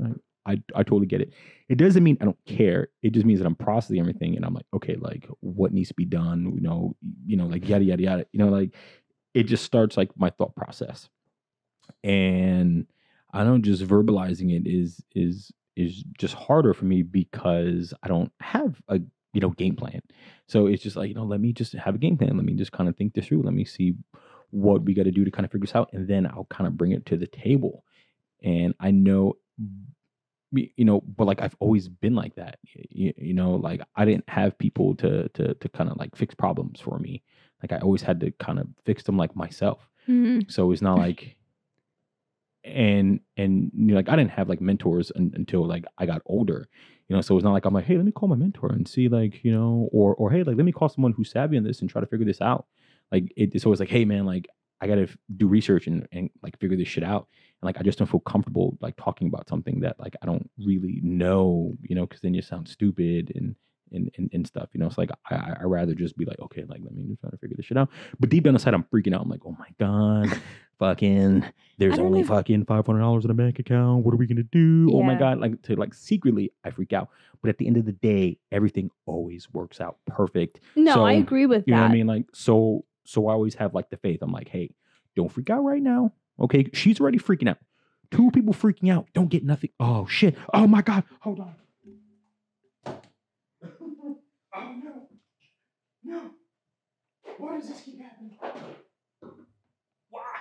I 0.45 0.53
I 0.75 0.83
totally 0.83 1.07
get 1.07 1.21
it. 1.21 1.33
It 1.69 1.77
doesn't 1.77 2.03
mean 2.03 2.19
I 2.21 2.25
don't 2.25 2.45
care. 2.47 2.89
It 3.03 3.13
just 3.13 3.25
means 3.25 3.41
that 3.41 3.47
I'm 3.47 3.55
processing 3.55 4.01
everything, 4.01 4.37
and 4.37 4.45
I'm 4.45 4.55
like, 4.55 4.67
okay, 4.75 4.97
like 4.97 5.29
what 5.41 5.73
needs 5.73 5.89
to 5.89 5.95
be 5.95 6.05
done, 6.05 6.53
you 6.55 6.61
know, 6.61 6.97
you 7.25 7.37
know, 7.37 7.47
like 7.47 7.67
yada 7.69 7.85
yada 7.85 8.03
yada, 8.03 8.27
you 8.33 8.39
know, 8.39 8.49
like 8.49 8.75
it 9.35 9.45
just 9.45 9.65
starts 9.65 9.97
like 9.97 10.11
my 10.17 10.31
thought 10.31 10.55
process, 10.57 11.09
and 12.03 12.87
I 13.33 13.45
don't 13.45 13.63
just 13.63 13.87
verbalizing 13.87 14.55
it 14.55 14.69
is 14.69 15.03
is 15.15 15.53
is 15.77 16.03
just 16.19 16.35
harder 16.35 16.75
for 16.75 16.87
me 16.87 17.03
because 17.03 17.95
I 18.03 18.09
don't 18.09 18.33
have 18.41 18.81
a 18.89 19.01
you 19.33 19.41
know 19.41 19.51
game 19.51 19.77
plan. 19.77 20.01
So 20.47 20.67
it's 20.67 20.83
just 20.83 20.97
like 20.97 21.09
you 21.09 21.15
know 21.15 21.25
let 21.25 21.41
me 21.41 21.53
just 21.53 21.73
have 21.75 21.95
a 21.95 21.99
game 21.99 22.17
plan. 22.17 22.37
Let 22.37 22.47
me 22.47 22.55
just 22.55 22.73
kind 22.73 22.89
of 22.89 22.97
think 22.97 23.15
this 23.15 23.27
through. 23.27 23.43
Let 23.43 23.55
me 23.55 23.65
see 23.65 23.95
what 24.51 24.83
we 24.83 24.95
got 24.95 25.05
to 25.05 25.11
do 25.11 25.25
to 25.25 25.31
kind 25.31 25.45
of 25.45 25.53
figure 25.53 25.67
this 25.67 25.77
out, 25.77 25.91
and 25.93 26.09
then 26.09 26.27
I'll 26.27 26.47
kind 26.51 26.67
of 26.67 26.77
bring 26.77 26.93
it 26.93 27.07
to 27.07 27.17
the 27.17 27.27
table. 27.27 27.85
And 28.43 28.75
I 28.81 28.91
know, 28.91 29.37
you 30.53 30.85
know, 30.85 31.01
but 31.01 31.27
like 31.27 31.43
I've 31.43 31.57
always 31.61 31.89
been 31.89 32.15
like 32.15 32.35
that. 32.37 32.59
You, 32.73 33.13
you 33.17 33.35
know, 33.35 33.57
like 33.57 33.83
I 33.95 34.05
didn't 34.05 34.29
have 34.29 34.59
people 34.59 34.95
to 34.97 35.29
to 35.29 35.55
to 35.55 35.69
kind 35.69 35.91
of 35.91 35.97
like 35.97 36.17
fix 36.17 36.35
problems 36.35 36.81
for 36.81 36.99
me. 36.99 37.23
Like 37.63 37.73
I 37.73 37.79
always 37.79 38.03
had 38.03 38.21
to 38.21 38.31
kind 38.33 38.59
of 38.59 38.69
fix 38.85 39.03
them 39.03 39.17
like 39.17 39.35
myself. 39.35 39.89
Mm-hmm. 40.09 40.49
So 40.49 40.71
it's 40.73 40.83
not 40.83 40.99
like 40.99 41.37
and 42.65 43.21
and 43.37 43.71
you 43.75 43.87
know, 43.87 43.95
like 43.97 44.09
I 44.09 44.17
didn't 44.17 44.33
have 44.33 44.49
like 44.49 44.61
mentors 44.61 45.11
un- 45.17 45.33
until 45.35 45.67
like 45.67 45.85
I 45.99 46.07
got 46.07 46.23
older, 46.27 46.69
you 47.09 47.17
know. 47.17 47.23
So 47.23 47.37
it's 47.37 47.45
not 47.45 47.53
like 47.53 47.65
I'm 47.65 47.75
like, 47.75 47.85
hey, 47.87 47.97
let 47.97 48.05
me 48.05 48.13
call 48.13 48.29
my 48.29 48.37
mentor 48.37 48.73
and 48.73 48.87
see 48.87 49.09
like 49.09 49.45
you 49.45 49.53
know, 49.53 49.89
or 49.93 50.15
or 50.15 50.31
hey, 50.31 50.43
like 50.43 50.57
let 50.57 50.65
me 50.65 50.73
call 50.73 50.89
someone 50.89 51.13
who's 51.13 51.31
savvy 51.31 51.57
in 51.57 51.65
this 51.65 51.81
and 51.81 51.91
try 51.91 52.01
to 52.01 52.07
figure 52.07 52.27
this 52.27 52.41
out. 52.41 52.67
Like 53.11 53.33
it, 53.37 53.51
it's 53.55 53.65
always 53.65 53.81
like, 53.81 53.89
hey, 53.89 54.05
man, 54.05 54.27
like 54.27 54.49
I 54.81 54.87
gotta 54.87 55.03
f- 55.03 55.17
do 55.37 55.49
research 55.49 55.87
and 55.87 56.07
and 56.13 56.31
like 56.43 56.59
figure 56.59 56.77
this 56.77 56.89
shit 56.89 57.05
out. 57.05 57.29
And 57.61 57.67
like 57.67 57.79
I 57.79 57.83
just 57.83 57.99
don't 57.99 58.11
feel 58.11 58.21
comfortable 58.21 58.77
like 58.81 58.97
talking 58.97 59.29
about 59.29 59.49
something 59.49 59.81
that 59.81 59.99
like 59.99 60.17
I 60.23 60.27
don't 60.27 60.49
really 60.59 61.01
know, 61.03 61.75
you 61.83 61.95
know, 61.95 62.07
because 62.07 62.21
then 62.21 62.35
you 62.35 62.43
sound 62.43 62.69
stupid 62.69 63.33
and. 63.35 63.57
And, 63.93 64.11
and, 64.19 64.29
and 64.33 64.47
stuff, 64.47 64.69
you 64.73 64.81
know, 64.81 64.87
it's 64.87 64.99
like 64.99 65.11
I 65.31 65.55
I 65.61 65.65
rather 65.65 65.95
just 65.95 66.17
be 66.17 66.25
like, 66.25 66.39
okay, 66.41 66.65
like 66.69 66.81
let 66.83 66.95
me 66.95 67.05
just 67.09 67.21
try 67.21 67.31
to 67.31 67.37
figure 67.39 67.57
this 67.57 67.67
shit 67.67 67.77
out. 67.79 67.89
But 68.21 68.29
deep 68.31 68.45
down 68.45 68.55
inside, 68.55 68.75
I'm 68.75 68.85
freaking 68.85 69.15
out. 69.15 69.23
I'm 69.23 69.29
like, 69.29 69.41
oh 69.47 69.57
my 69.59 69.69
god, 69.79 70.39
fucking 70.79 71.45
there's 71.79 71.99
only 71.99 72.21
know. 72.23 72.27
fucking 72.29 72.65
five 72.67 72.85
hundred 72.87 73.01
dollars 73.01 73.25
in 73.25 73.31
a 73.31 73.35
bank 73.35 73.59
account. 73.59 74.05
What 74.05 74.13
are 74.13 74.19
we 74.19 74.27
gonna 74.27 74.43
do? 74.43 74.91
Oh 74.93 75.03
my 75.03 75.15
god! 75.15 75.39
Like 75.39 75.63
to 75.63 75.77
like 75.77 75.95
secretly, 75.95 76.53
I 76.65 76.71
freak 76.71 76.93
out. 76.93 77.09
But 77.41 77.51
at 77.51 77.59
the 77.59 77.67
end 77.67 77.77
of 77.77 77.85
the 77.87 77.93
day, 77.93 78.39
everything 78.51 78.91
always 79.07 79.49
works 79.53 79.81
out 79.81 79.99
perfect. 80.07 80.61
No, 80.77 81.05
I 81.05 81.13
agree 81.13 81.47
with 81.47 81.65
You 81.67 81.75
know 81.75 81.81
that. 81.81 81.85
what 81.85 81.91
I 81.93 81.95
mean? 81.95 82.07
Like 82.07 82.25
so, 82.35 82.85
so 83.05 83.29
I 83.29 83.33
always 83.33 83.55
have 83.55 83.75
like 83.75 83.91
the 83.91 83.97
faith. 83.97 84.19
I'm 84.23 84.33
like, 84.33 84.49
hey, 84.49 84.75
don't 85.17 85.31
freak 85.33 85.49
out 85.51 85.63
right 85.63 85.81
now. 85.83 86.13
Okay, 86.41 86.67
she's 86.73 87.01
already 87.01 87.19
freaking 87.19 87.49
out. 87.49 87.59
Two 88.11 88.31
people 88.33 88.53
freaking 88.55 88.93
out 88.93 89.07
don't 89.15 89.29
get 89.29 89.45
nothing. 89.45 89.71
Oh 89.79 90.07
shit! 90.07 90.37
Oh 90.53 90.67
my 90.67 90.83
god! 90.83 91.05
Hold 91.21 91.41
on. 91.41 91.55
oh 94.55 94.75
no! 94.83 95.09
No! 96.09 96.31
Why 97.37 97.59
does 97.59 97.69
this 97.69 97.83
keep 97.83 98.01
happening? 98.01 98.35
Why? 100.09 100.39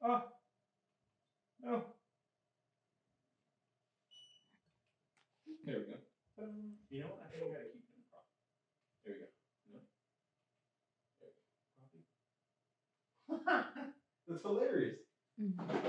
Oh. 0.00 0.20
No. 1.60 1.82
There 5.64 5.78
we 5.78 5.82
go. 5.82 5.96
Um. 6.40 6.74
You 6.88 7.00
know 7.00 7.06
what? 7.06 7.18
I 7.24 7.26
think 7.26 7.42
I 7.42 7.48
gotta 7.48 7.64
keep 7.64 7.84
them 7.88 7.98
prop. 8.08 8.22
There 9.04 9.14
we 9.14 9.18
go. 9.18 9.24
No. 9.72 9.78
There 11.18 11.26
we 11.26 11.32
go. 13.44 13.52
That's 14.28 14.42
hilarious. 14.42 14.94
Mm-hmm. 15.40 15.88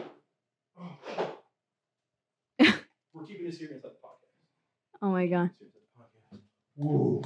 Oh. 0.76 1.38
We're 3.20 3.26
keeping 3.26 3.46
this 3.46 3.58
here 3.58 3.70
inside 3.72 3.90
the 3.92 4.08
podcast. 4.08 5.02
oh 5.02 5.12
my 5.12 5.28
god. 5.28 5.50
Whoa. 6.76 7.22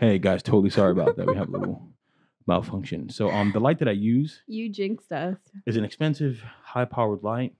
Hey 0.00 0.18
guys, 0.18 0.42
totally 0.42 0.70
sorry 0.70 0.92
about 0.92 1.16
that. 1.16 1.26
We 1.26 1.36
have 1.36 1.48
a 1.48 1.56
little 1.56 1.88
malfunction. 2.46 3.08
So 3.08 3.30
um 3.30 3.52
the 3.52 3.60
light 3.60 3.78
that 3.78 3.88
I 3.88 3.92
use 3.92 4.42
You 4.46 4.68
jinxed 4.68 5.10
us. 5.12 5.36
is 5.66 5.76
an 5.76 5.84
expensive, 5.84 6.42
high-powered 6.62 7.22
light, 7.22 7.54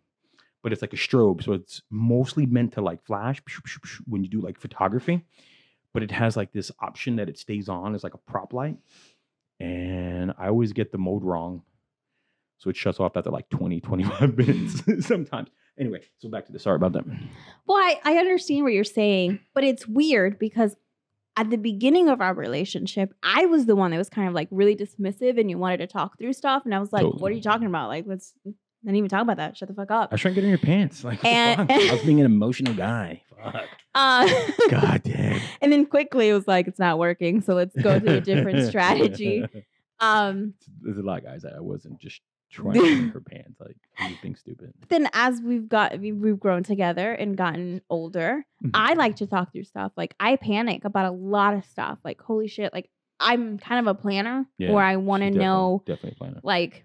but 0.62 0.72
it's 0.72 0.82
like 0.82 0.92
a 0.92 0.96
strobe, 0.96 1.42
so 1.42 1.52
it's 1.52 1.82
mostly 1.90 2.44
meant 2.46 2.72
to 2.74 2.80
like 2.82 3.04
flash 3.04 3.40
when 4.06 4.22
you 4.24 4.28
do 4.30 4.40
like 4.40 4.60
photography. 4.60 5.24
But 5.92 6.02
it 6.02 6.10
has 6.10 6.36
like 6.36 6.52
this 6.52 6.70
option 6.80 7.16
that 7.16 7.28
it 7.28 7.38
stays 7.38 7.68
on 7.68 7.94
as 7.94 8.02
like 8.04 8.14
a 8.14 8.18
prop 8.18 8.52
light, 8.52 8.76
and 9.60 10.32
I 10.36 10.48
always 10.48 10.72
get 10.72 10.90
the 10.90 10.98
mode 10.98 11.22
wrong, 11.22 11.62
so 12.58 12.68
it 12.68 12.76
shuts 12.76 12.98
off 13.00 13.16
after 13.16 13.30
like 13.30 13.48
20, 13.48 13.80
25 13.80 14.36
minutes 14.36 15.06
sometimes. 15.06 15.48
Anyway, 15.78 16.00
so 16.18 16.28
back 16.28 16.46
to 16.46 16.52
the 16.52 16.58
sorry 16.58 16.76
about 16.76 16.92
that. 16.92 17.04
Well, 17.66 17.76
I, 17.78 17.98
I 18.04 18.16
understand 18.18 18.62
what 18.64 18.72
you're 18.72 18.84
saying, 18.84 19.40
but 19.54 19.64
it's 19.64 19.86
weird 19.88 20.38
because 20.38 20.76
at 21.36 21.50
the 21.50 21.56
beginning 21.58 22.08
of 22.08 22.20
our 22.20 22.32
relationship, 22.32 23.12
I 23.22 23.46
was 23.46 23.66
the 23.66 23.74
one 23.74 23.90
that 23.90 23.98
was 23.98 24.08
kind 24.08 24.28
of 24.28 24.34
like 24.34 24.46
really 24.52 24.76
dismissive 24.76 25.38
and 25.40 25.50
you 25.50 25.58
wanted 25.58 25.78
to 25.78 25.86
talk 25.88 26.16
through 26.18 26.32
stuff. 26.34 26.62
And 26.64 26.72
I 26.74 26.78
was 26.78 26.92
like, 26.92 27.02
Totally. 27.02 27.20
what 27.20 27.32
are 27.32 27.34
you 27.34 27.42
talking 27.42 27.66
about? 27.66 27.88
Like, 27.88 28.04
let's 28.06 28.34
not 28.84 28.94
even 28.94 29.08
talk 29.08 29.22
about 29.22 29.38
that. 29.38 29.56
Shut 29.56 29.66
the 29.68 29.74
fuck 29.74 29.90
up. 29.90 30.10
I 30.12 30.14
was 30.14 30.20
trying 30.20 30.34
to 30.34 30.40
get 30.40 30.44
in 30.44 30.50
your 30.50 30.58
pants. 30.58 31.02
Like, 31.02 31.14
what 31.14 31.22
the 31.22 31.28
And- 31.28 31.72
I 31.72 31.92
was 31.92 32.02
being 32.02 32.20
an 32.20 32.26
emotional 32.26 32.74
guy. 32.74 33.22
Fuck. 33.42 33.64
Uh, 33.96 34.28
God 34.70 35.02
damn. 35.02 35.40
and 35.60 35.72
then 35.72 35.86
quickly 35.86 36.28
it 36.28 36.34
was 36.34 36.46
like, 36.46 36.68
it's 36.68 36.78
not 36.78 37.00
working. 37.00 37.40
So 37.40 37.54
let's 37.54 37.74
go 37.74 37.98
to 37.98 38.18
a 38.18 38.20
different 38.20 38.64
strategy. 38.68 39.44
Um, 39.98 40.54
There's 40.82 40.98
a 40.98 41.02
lot 41.02 41.18
of 41.18 41.24
guys 41.24 41.42
that 41.42 41.54
I 41.54 41.60
wasn't 41.60 41.98
just 42.00 42.20
trying 42.54 42.74
to 42.74 42.80
get 42.80 42.92
in 42.92 43.08
her 43.10 43.20
pants. 43.20 43.60
Like, 43.60 43.76
you 44.08 44.16
think 44.22 44.36
stupid. 44.38 44.72
then 44.88 45.08
as 45.12 45.40
we've 45.40 45.68
got 45.68 45.98
we- 45.98 46.12
we've 46.12 46.38
grown 46.38 46.62
together 46.62 47.12
and 47.12 47.36
gotten 47.36 47.80
older. 47.90 48.44
I 48.72 48.90
mm-hmm. 48.90 48.98
like 48.98 49.16
to 49.16 49.26
talk 49.26 49.52
through 49.52 49.64
stuff. 49.64 49.92
Like 49.96 50.14
I 50.20 50.36
panic 50.36 50.84
about 50.84 51.06
a 51.06 51.10
lot 51.10 51.54
of 51.54 51.64
stuff. 51.64 51.98
Like 52.04 52.20
holy 52.20 52.48
shit, 52.48 52.72
like 52.72 52.88
I'm 53.20 53.58
kind 53.58 53.86
of 53.86 53.96
a 53.96 53.98
planner 53.98 54.46
Yeah, 54.58 54.72
where 54.72 54.84
I 54.84 54.96
want 54.96 55.22
to 55.22 55.30
know 55.30 55.82
Definitely 55.86 56.16
planner. 56.18 56.40
like 56.42 56.84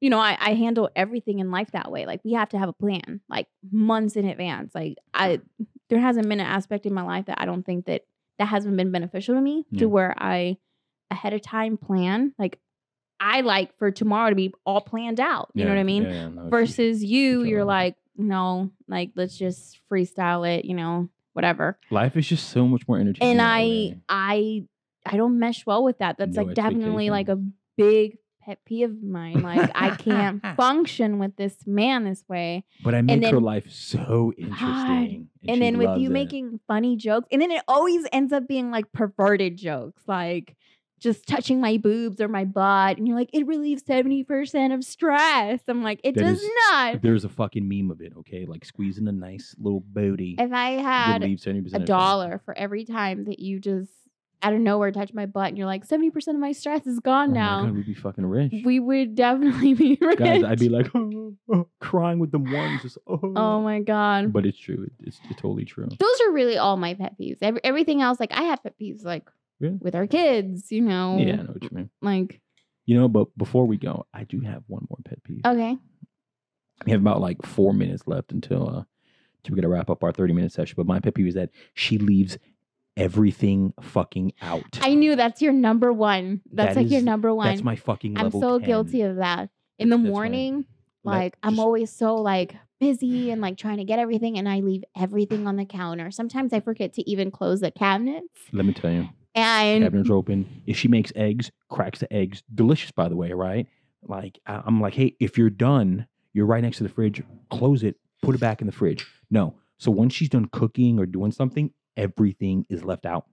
you 0.00 0.10
know, 0.10 0.20
I, 0.20 0.36
I 0.38 0.54
handle 0.54 0.88
everything 0.94 1.40
in 1.40 1.50
life 1.50 1.72
that 1.72 1.90
way. 1.90 2.06
Like 2.06 2.20
we 2.24 2.34
have 2.34 2.50
to 2.50 2.58
have 2.58 2.68
a 2.68 2.72
plan, 2.72 3.20
like 3.28 3.48
months 3.72 4.14
in 4.14 4.26
advance. 4.26 4.74
Like 4.74 4.96
I 5.12 5.40
there 5.88 6.00
hasn't 6.00 6.28
been 6.28 6.40
an 6.40 6.46
aspect 6.46 6.86
in 6.86 6.94
my 6.94 7.02
life 7.02 7.26
that 7.26 7.40
I 7.40 7.46
don't 7.46 7.64
think 7.64 7.86
that 7.86 8.02
that 8.38 8.46
hasn't 8.46 8.76
been 8.76 8.92
beneficial 8.92 9.34
to 9.34 9.40
me 9.40 9.64
Yeah. 9.70 9.80
to 9.80 9.88
where 9.88 10.14
I 10.16 10.58
ahead 11.10 11.32
of 11.32 11.42
time 11.42 11.76
plan. 11.76 12.34
Like 12.38 12.58
I 13.20 13.40
like 13.40 13.76
for 13.78 13.90
tomorrow 13.90 14.30
to 14.30 14.36
be 14.36 14.54
all 14.64 14.80
planned 14.80 15.20
out. 15.20 15.50
You 15.54 15.64
know 15.64 15.70
what 15.70 15.78
I 15.78 15.84
mean? 15.84 16.04
yeah, 16.04 16.10
yeah, 16.12 16.28
no, 16.28 16.44
she- 16.44 16.50
versus 16.50 17.04
you 17.04 17.42
each 17.44 17.50
you're 17.50 17.64
like 17.64 17.96
no 18.20 18.70
like 18.88 19.12
let's 19.14 19.38
just 19.38 19.78
freestyle 19.88 20.42
it 20.48 20.64
you 20.64 20.74
know 20.74 21.08
whatever 21.34 21.78
life 21.88 22.16
is 22.16 22.26
just 22.26 22.48
so 22.48 22.66
much 22.66 22.82
more 22.88 22.98
entertaining. 22.98 23.38
and 23.38 23.40
i 23.40 23.94
i 24.08 24.64
i 25.06 25.16
don't 25.16 25.38
mesh 25.38 25.64
well 25.64 25.84
with 25.84 25.98
that 25.98 26.18
that's 26.18 26.34
No 26.36 26.42
like 26.42 26.54
definitely 26.56 27.10
like 27.10 27.28
a 27.28 27.36
big 27.76 28.18
pet 28.44 28.58
peeve 28.64 28.90
of 28.90 29.02
mine. 29.02 29.42
Like 29.42 29.70
I 29.74 29.90
can't 29.94 30.42
function 30.56 31.18
with 31.18 31.36
this 31.36 31.54
man 31.66 32.04
this 32.04 32.24
way. 32.28 32.64
But 32.82 32.94
I 32.94 33.02
make 33.02 33.22
her 33.24 33.32
then- 33.32 33.42
life 33.42 33.70
so 33.70 34.32
interesting. 34.38 35.28
And, 35.46 35.56
she 35.56 35.60
then 35.60 35.78
with 35.78 35.98
you 35.98 36.08
it. 36.08 36.12
making 36.12 36.58
funny 36.66 36.96
jokes, 36.96 37.28
and 37.30 37.40
then 37.42 37.50
it 37.50 37.62
always 37.68 38.06
ends 38.10 38.32
up 38.32 38.48
being 38.48 38.70
like 38.70 38.90
perverted 38.92 39.56
jokes, 39.56 40.02
like 40.08 40.56
just 40.98 41.26
touching 41.26 41.60
my 41.60 41.76
boobs 41.76 42.20
or 42.20 42.28
my 42.28 42.44
butt, 42.44 42.98
and 42.98 43.06
you're 43.06 43.16
like, 43.16 43.30
it 43.32 43.46
relieves 43.46 43.84
seventy 43.86 44.24
percent 44.24 44.72
of 44.72 44.84
stress. 44.84 45.60
I'm 45.68 45.82
like, 45.82 46.00
it 46.04 46.14
That 46.14 46.20
does 46.22 46.42
is- 46.42 46.50
not. 46.70 47.02
there's 47.02 47.24
a 47.24 47.28
fucking 47.28 47.68
meme 47.68 47.90
of 47.90 48.00
it, 48.00 48.12
okay? 48.18 48.46
Like 48.46 48.64
squeezing 48.64 49.08
a 49.08 49.12
nice 49.12 49.54
little 49.58 49.80
booty. 49.80 50.36
If 50.38 50.52
I 50.52 50.70
had 50.72 51.22
a 51.22 51.78
dollar 51.80 52.40
for 52.44 52.56
every 52.56 52.84
time 52.84 53.24
that 53.26 53.38
you 53.38 53.60
just 53.60 53.90
out 54.40 54.52
of 54.52 54.60
nowhere 54.60 54.92
touch 54.92 55.12
my 55.12 55.26
butt, 55.26 55.48
and 55.48 55.58
you're 55.58 55.66
like, 55.66 55.84
seventy 55.84 56.10
percent 56.10 56.36
of 56.36 56.40
my 56.40 56.52
stress 56.52 56.86
is 56.86 56.98
Oh 56.98 57.00
gone 57.02 57.30
my 57.30 57.34
now. 57.34 57.62
God, 57.64 57.74
we'd 57.74 57.86
be 57.86 57.94
fucking 57.94 58.24
rich. 58.24 58.52
we 58.64 58.78
would 58.78 59.14
definitely 59.16 59.74
be 59.74 59.98
rich. 60.00 60.18
Guys, 60.20 60.44
I'd 60.44 60.60
be 60.60 60.68
like 60.68 60.86
crying 61.80 62.18
with 62.18 62.30
the 62.30 62.38
ones. 62.38 62.82
Just, 62.82 62.98
oh. 63.06 63.18
oh 63.36 63.60
my 63.62 63.80
god. 63.80 64.32
But 64.32 64.46
it's 64.46 64.58
true. 64.58 64.88
It's, 65.02 65.20
it's 65.28 65.40
totally 65.40 65.64
true. 65.64 65.88
Those 65.98 66.20
are 66.26 66.30
really 66.32 66.56
all 66.56 66.76
my 66.76 66.94
pet 66.94 67.14
peeves. 67.20 67.38
Every, 67.42 67.60
everything 67.64 68.00
else, 68.00 68.20
like 68.20 68.32
I 68.32 68.42
have 68.42 68.62
pet 68.62 68.74
peeves, 68.80 69.04
like 69.04 69.28
Yeah. 69.60 69.70
with 69.80 69.94
our 69.94 70.06
kids, 70.06 70.70
you 70.70 70.82
know. 70.82 71.18
Yeah, 71.18 71.32
I 71.34 71.36
know 71.36 71.52
what 71.52 71.62
you 71.62 71.70
mean. 71.72 71.90
Like, 72.00 72.40
You 72.86 72.98
know, 72.98 73.08
but 73.08 73.26
before 73.36 73.66
we 73.66 73.76
go, 73.76 74.06
I 74.14 74.24
do 74.24 74.40
have 74.40 74.62
one 74.66 74.86
more 74.88 74.98
pet 75.04 75.22
peeve. 75.24 75.40
okay. 75.44 75.76
We 76.86 76.92
have 76.92 77.00
about 77.00 77.20
like 77.20 77.44
four 77.44 77.72
minutes 77.72 78.04
left 78.06 78.30
until 78.32 78.68
uh 78.68 78.82
until 79.38 79.54
we 79.54 79.56
gotta 79.56 79.68
wrap 79.68 79.90
up 79.90 80.04
our 80.04 80.12
30 80.12 80.32
minute 80.32 80.52
session. 80.52 80.74
But 80.76 80.86
my 80.86 81.00
pet 81.00 81.14
peeve 81.14 81.26
is 81.26 81.34
that 81.34 81.50
she 81.74 81.98
leaves 81.98 82.38
everything 82.96 83.72
fucking 83.80 84.32
out. 84.42 84.78
I 84.80 84.94
knew 84.94 85.16
that's 85.16 85.40
your 85.42 85.52
number 85.52 85.92
one. 85.92 86.40
That's 86.52 86.74
That 86.74 86.82
like 86.82 86.90
your 86.90 87.02
number 87.02 87.34
one. 87.34 87.48
That's 87.48 87.62
my 87.62 87.76
fucking 87.76 88.16
I'm 88.18 88.30
so 88.30 88.58
10. 88.58 88.66
guilty 88.66 89.02
of 89.02 89.16
that. 89.16 89.50
In 89.78 89.88
the 89.90 89.96
That's 89.96 90.08
morning, 90.08 90.64
Like, 91.04 91.36
I'm 91.42 91.52
just- 91.54 91.60
always 91.62 91.90
so 91.92 92.14
like 92.16 92.56
busy 92.80 93.30
and 93.30 93.40
like 93.40 93.56
trying 93.56 93.78
to 93.78 93.84
get 93.84 93.98
everything 93.98 94.38
and 94.38 94.48
I 94.48 94.60
leave 94.60 94.84
everything 94.96 95.46
on 95.48 95.56
the 95.56 95.64
counter. 95.64 96.10
Sometimes 96.12 96.52
I 96.52 96.60
forget 96.60 96.92
to 96.94 97.08
even 97.10 97.30
close 97.32 97.60
the 97.60 97.70
cabinets. 97.72 98.28
Let 98.52 98.66
me 98.66 98.72
tell 98.72 98.92
you. 98.92 99.08
And 99.76 99.84
cabinets 99.84 100.10
open. 100.10 100.62
If 100.66 100.76
she 100.76 100.88
makes 100.88 101.12
eggs, 101.16 101.50
cracks 101.68 102.00
the 102.00 102.12
eggs, 102.12 102.42
delicious 102.54 102.90
by 102.90 103.08
the 103.08 103.16
way, 103.16 103.32
right? 103.32 103.66
Like 104.06 104.38
I- 104.46 104.62
I'm 104.64 104.80
like, 104.80 104.94
hey, 104.94 105.16
if 105.20 105.36
you're 105.38 105.50
done, 105.50 106.06
you're 106.32 106.46
right 106.46 106.62
next 106.62 106.78
to 106.78 106.82
the 106.84 106.88
fridge. 106.88 107.22
Close 107.50 107.82
it, 107.82 107.96
put 108.22 108.34
it 108.34 108.40
back 108.40 108.60
in 108.60 108.66
the 108.66 108.72
fridge. 108.72 109.06
No. 109.30 109.54
So 109.78 109.90
once 109.90 110.14
she's 110.14 110.28
done 110.28 110.46
cooking 110.52 110.98
or 110.98 111.06
doing 111.06 111.32
something, 111.32 111.70
everything 111.96 112.66
is 112.68 112.84
left 112.84 113.06
out, 113.06 113.26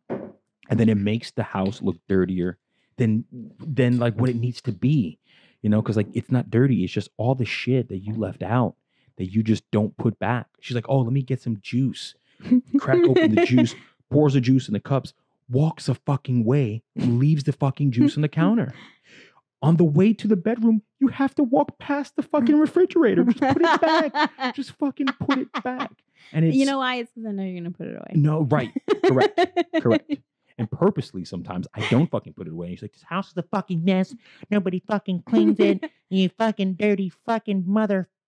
and 0.70 0.80
then 0.80 0.90
it 0.90 0.98
makes 0.98 1.32
the 1.32 1.44
house 1.44 1.82
look 1.82 1.98
dirtier 2.08 2.58
than 2.98 3.26
than 3.60 3.98
like 4.00 4.16
what 4.16 4.30
it 4.30 4.36
needs 4.36 4.62
to 4.64 4.72
be. 4.72 5.20
You 5.62 5.70
know, 5.70 5.82
because 5.82 5.98
like 5.98 6.08
it's 6.14 6.30
not 6.32 6.52
dirty. 6.52 6.84
It's 6.84 6.94
just 6.94 7.10
all 7.18 7.34
the 7.36 7.46
shit 7.46 7.90
that 7.90 7.98
you 8.00 8.14
left 8.16 8.44
out 8.44 8.76
that 9.18 9.34
you 9.34 9.42
just 9.42 9.64
don't 9.72 9.96
put 9.98 10.20
back. 10.20 10.48
She's 10.60 10.76
like, 10.76 10.86
oh, 10.90 11.00
let 11.00 11.14
me 11.14 11.22
get 11.24 11.42
some 11.42 11.58
juice. 11.62 12.14
Crack 12.78 13.00
open 13.08 13.34
the 13.34 13.46
juice, 13.46 13.74
pours 14.12 14.34
the 14.34 14.42
juice 14.42 14.68
in 14.68 14.74
the 14.74 14.80
cups, 14.80 15.14
walks 15.50 15.88
a 15.90 15.96
fucking 15.96 16.46
way, 16.46 16.84
leaves 16.96 17.44
the 17.44 17.54
fucking 17.54 17.92
juice 17.92 18.16
on 18.16 18.22
the 18.22 18.28
counter. 18.44 18.74
On 19.62 19.78
the 19.78 19.84
way 19.86 20.14
to 20.14 20.28
the 20.28 20.36
bedroom, 20.36 20.82
you 21.00 21.08
have 21.08 21.34
to 21.36 21.44
walk 21.44 21.80
past 21.80 22.16
the 22.16 22.24
fucking 22.24 22.60
refrigerator. 22.60 23.24
Just 23.24 23.40
put 23.40 23.62
it 23.62 23.82
back. 23.82 24.56
Just 24.56 24.72
fucking 24.74 25.08
put 25.20 25.40
it 25.40 25.64
back. 25.64 25.92
And 26.34 26.46
it's 26.46 26.56
you 26.58 26.66
know 26.66 26.80
why? 26.80 26.96
It's 26.98 27.12
because 27.12 27.28
I 27.30 27.32
know 27.32 27.44
you're 27.44 27.60
gonna 27.62 27.72
put 27.72 27.88
it 27.88 27.96
away. 27.96 28.12
no 28.14 28.42
right, 28.44 28.72
correct, 29.06 29.40
correct. 29.82 30.14
And 30.58 30.72
purposely, 30.72 31.26
sometimes 31.26 31.68
I 31.74 31.88
don't 31.90 32.10
fucking 32.10 32.34
put 32.34 32.48
it 32.48 32.54
away. 32.54 32.68
And 32.68 32.76
she's 32.78 32.82
like, 32.84 32.94
"This 32.94 33.04
house 33.04 33.28
is 33.28 33.38
a 33.38 33.44
fucking 33.44 33.84
mess. 33.84 34.14
Nobody 34.50 34.82
fucking 34.88 35.24
cleans 35.28 35.60
it. 35.60 35.84
You 36.10 36.30
fucking 36.30 36.74
dirty 36.76 37.12
fucking 37.26 37.64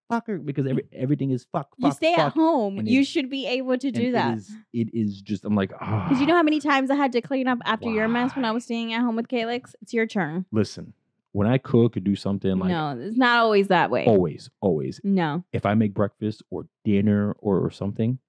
motherfucker." 0.09 0.45
Because 0.45 0.65
every, 0.67 0.85
everything 0.93 1.31
is 1.31 1.45
fuck, 1.51 1.69
you 1.77 1.91
stay 1.91 2.15
fuck. 2.15 2.27
at 2.27 2.33
home. 2.33 2.79
and 2.79 2.87
You 2.87 3.01
it- 3.01 3.07
should 3.07 3.29
be 3.29 3.45
able 3.45 3.77
to 3.77 3.91
do 3.91 4.11
that. 4.13 4.33
It 4.33 4.37
is, 4.39 4.51
it 4.73 4.89
is 4.93 5.21
just. 5.21 5.45
I'm 5.45 5.55
like, 5.55 5.71
ah. 5.79 6.05
Because 6.07 6.19
you 6.21 6.27
know 6.27 6.35
how 6.35 6.43
many 6.43 6.59
times 6.59 6.89
I 6.91 6.95
had 6.95 7.11
to 7.13 7.21
clean 7.21 7.47
up 7.47 7.59
after 7.65 7.89
your 7.89 8.07
mess 8.07 8.35
when 8.35 8.45
I 8.45 8.51
was 8.51 8.63
staying 8.63 8.93
at 8.93 9.01
home 9.01 9.15
with 9.15 9.27
Calix? 9.27 9.75
It's 9.81 9.93
your 9.93 10.05
turn. 10.07 10.45
Listen, 10.51 10.93
when 11.31 11.47
I 11.47 11.57
cook 11.57 11.97
or 11.97 11.99
do 11.99 12.15
something 12.15 12.57
like 12.57 12.69
no, 12.69 12.97
it's 12.99 13.17
not 13.17 13.39
always 13.39 13.67
that 13.67 13.89
way. 13.91 14.05
always, 14.05 14.49
always, 14.61 14.99
No. 15.03 15.43
if 15.53 15.65
I 15.65 15.73
make 15.75 15.93
breakfast 15.93 16.41
or 16.49 16.67
dinner 16.83 17.33
or, 17.39 17.59
or 17.59 17.69
something, 17.71 18.19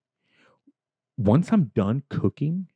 once 1.17 1.51
I'm 1.53 1.71
done 1.75 2.03
cooking, 2.11 2.69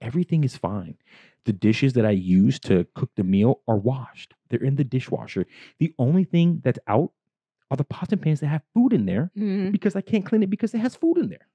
everything 0.00 0.44
is 0.44 0.56
fine. 0.56 0.96
The 1.44 1.52
dishes 1.52 1.92
that 1.94 2.06
I 2.06 2.10
use 2.12 2.58
to 2.60 2.86
cook 2.94 3.10
the 3.16 3.24
meal 3.24 3.60
are 3.68 3.76
washed. 3.76 4.32
They're 4.48 4.62
in 4.62 4.76
the 4.76 4.84
dishwasher. 4.84 5.46
The 5.78 5.92
only 5.98 6.24
thing 6.24 6.62
that's 6.64 6.78
out 6.86 7.12
are 7.70 7.76
the 7.76 7.84
pots 7.84 8.12
and 8.12 8.20
pans 8.22 8.40
that 8.40 8.46
have 8.48 8.62
food 8.74 8.92
in 8.92 9.06
there 9.06 9.30
Mhm. 9.36 9.72
because 9.72 9.96
I 9.96 10.00
can't 10.00 10.24
clean 10.24 10.42
it 10.42 10.50
because 10.50 10.74
it 10.74 10.78
has 10.78 10.94
food 10.96 11.18
in 11.18 11.28
there. 11.28 11.48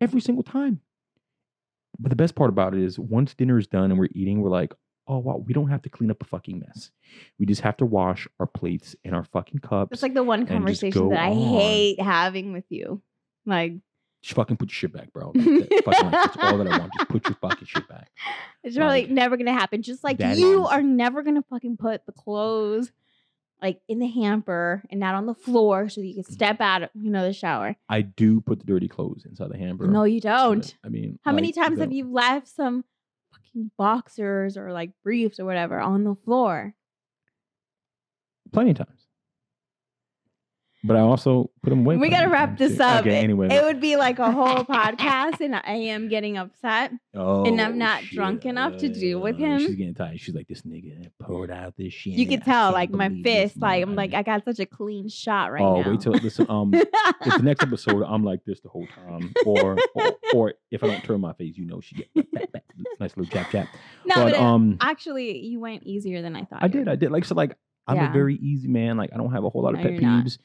Every 0.00 0.20
single 0.20 0.44
time. 0.44 0.80
But 1.98 2.10
the 2.10 2.16
best 2.16 2.34
part 2.36 2.50
about 2.50 2.74
it 2.74 2.80
is 2.82 2.98
once 2.98 3.34
dinner 3.34 3.58
is 3.58 3.66
done 3.66 3.90
and 3.90 3.98
we're 3.98 4.08
eating, 4.12 4.40
we're 4.40 4.50
like, 4.50 4.72
oh 5.08 5.18
wow, 5.18 5.38
we 5.44 5.52
don't 5.54 5.70
have 5.70 5.82
to 5.82 5.88
clean 5.88 6.10
up 6.10 6.22
a 6.22 6.24
fucking 6.24 6.60
mess. 6.60 6.90
We 7.38 7.46
just 7.46 7.62
have 7.62 7.76
to 7.78 7.86
wash 7.86 8.28
our 8.38 8.46
plates 8.46 8.94
and 9.04 9.14
our 9.14 9.24
fucking 9.24 9.60
cups. 9.60 9.90
It's 9.92 10.02
like 10.02 10.14
the 10.14 10.22
one 10.22 10.46
conversation 10.46 11.08
that 11.08 11.18
I 11.20 11.30
on. 11.30 11.36
hate 11.36 12.00
having 12.00 12.52
with 12.52 12.66
you. 12.68 13.02
Like, 13.46 13.72
just 14.22 14.34
fucking 14.34 14.56
put 14.58 14.68
your 14.68 14.74
shit 14.74 14.92
back, 14.92 15.12
bro. 15.12 15.32
That- 15.34 15.82
fucking, 15.84 16.10
like, 16.10 16.12
that's 16.12 16.36
all 16.40 16.58
that 16.58 16.66
I 16.68 16.78
want. 16.78 16.92
Just 16.98 17.08
put 17.10 17.26
your 17.26 17.36
fucking 17.40 17.66
shit 17.66 17.88
back. 17.88 18.10
it's 18.64 18.76
probably 18.76 19.02
Like, 19.02 19.10
never 19.10 19.36
gonna 19.36 19.52
happen. 19.52 19.82
Just 19.82 20.04
like 20.04 20.20
you 20.20 20.62
is- 20.64 20.68
are 20.68 20.82
never 20.82 21.22
gonna 21.22 21.42
fucking 21.50 21.78
put 21.78 22.04
the 22.06 22.12
clothes 22.12 22.92
like 23.60 23.80
in 23.88 23.98
the 23.98 24.06
hamper 24.06 24.82
and 24.90 25.00
not 25.00 25.14
on 25.14 25.26
the 25.26 25.34
floor 25.34 25.88
so 25.88 26.00
you 26.00 26.14
can 26.14 26.24
mm. 26.24 26.32
step 26.32 26.60
out 26.60 26.84
of 26.84 26.90
you 26.94 27.10
know 27.10 27.24
the 27.24 27.32
shower. 27.32 27.76
I 27.88 28.02
do 28.02 28.40
put 28.40 28.60
the 28.60 28.66
dirty 28.66 28.88
clothes 28.88 29.24
inside 29.28 29.50
the 29.50 29.58
hamper. 29.58 29.86
No, 29.86 30.04
you 30.04 30.20
don't. 30.20 30.74
I 30.84 30.88
mean, 30.88 31.18
How 31.24 31.32
many 31.32 31.52
times 31.52 31.80
have 31.80 31.92
you 31.92 32.10
left 32.10 32.48
some 32.48 32.84
fucking 33.32 33.70
boxers 33.76 34.56
or 34.56 34.72
like 34.72 34.90
briefs 35.02 35.40
or 35.40 35.44
whatever 35.44 35.80
on 35.80 36.04
the 36.04 36.14
floor? 36.14 36.74
Plenty 38.52 38.70
of 38.70 38.78
times. 38.78 38.97
But 40.84 40.94
I 40.96 41.00
also 41.00 41.50
put 41.62 41.70
them 41.70 41.80
away. 41.80 41.96
we 41.96 42.08
gotta 42.08 42.28
wrap 42.28 42.56
this 42.56 42.76
too. 42.76 42.82
up. 42.84 43.00
Okay, 43.00 43.16
anyway. 43.18 43.48
It 43.50 43.64
would 43.64 43.80
be 43.80 43.96
like 43.96 44.20
a 44.20 44.30
whole 44.30 44.64
podcast, 44.64 45.40
and 45.40 45.56
I 45.56 45.72
am 45.72 46.08
getting 46.08 46.36
upset. 46.38 46.92
and 47.12 47.60
I'm 47.60 47.72
Oh, 47.72 47.74
not 47.74 48.04
drunk 48.04 48.44
enough 48.46 48.76
to 48.78 48.88
deal 48.88 49.18
with 49.20 49.34
Uh, 49.36 49.38
him. 49.38 49.58
She's 49.58 49.74
getting 49.74 49.94
tired. 49.94 50.20
She's 50.20 50.36
like, 50.36 50.46
this 50.46 50.62
nigga 50.62 51.10
poured 51.20 51.50
out 51.50 51.76
this 51.76 51.92
shit. 51.92 52.12
You 52.12 52.28
can 52.28 52.40
tell, 52.42 52.70
like 52.72 52.90
my 52.90 53.08
fist, 53.24 53.56
like 53.60 53.82
I'm 53.82 53.96
like. 53.96 54.14
I 54.14 54.22
got 54.22 54.44
such 54.44 54.60
a 54.60 54.66
clean 54.66 55.08
shot 55.08 55.50
right 55.50 55.60
oh, 55.62 55.80
now. 55.82 55.88
Oh, 55.88 55.90
wait 55.90 56.00
till 56.00 56.12
listen. 56.12 56.46
Um, 56.50 56.72
if 56.72 56.88
the 57.36 57.42
next 57.42 57.62
episode 57.64 58.04
I'm 58.04 58.22
like 58.22 58.44
this 58.44 58.60
the 58.60 58.68
whole 58.68 58.86
time, 58.94 59.34
or 59.44 59.76
or, 59.96 60.12
or 60.32 60.54
if 60.70 60.84
I 60.84 60.86
don't 60.86 61.02
turn 61.02 61.20
my 61.20 61.32
face, 61.32 61.56
you 61.56 61.66
know, 61.66 61.80
she 61.80 61.96
get 61.96 62.08
nice 63.00 63.16
little 63.16 63.26
chap 63.26 63.50
chap. 63.50 63.66
no, 64.06 64.14
but 64.14 64.24
but, 64.26 64.32
it- 64.34 64.40
um, 64.40 64.76
actually, 64.80 65.38
you 65.44 65.58
went 65.58 65.82
easier 65.82 66.22
than 66.22 66.36
I 66.36 66.44
thought. 66.44 66.62
I 66.62 66.68
did. 66.68 66.86
I 66.88 66.94
did. 66.94 67.10
Like 67.10 67.24
so, 67.24 67.34
like 67.34 67.56
I'm 67.88 67.96
Yeah. 67.96 68.10
a 68.10 68.12
very 68.12 68.36
easy 68.36 68.68
man. 68.68 68.96
Like 68.96 69.10
I 69.12 69.16
don't 69.16 69.32
have 69.32 69.42
a 69.44 69.50
whole 69.50 69.62
lot 69.62 69.74
of 69.74 69.80
No, 69.80 69.82
pet 69.82 69.92
you're 69.94 70.02
not. 70.02 70.38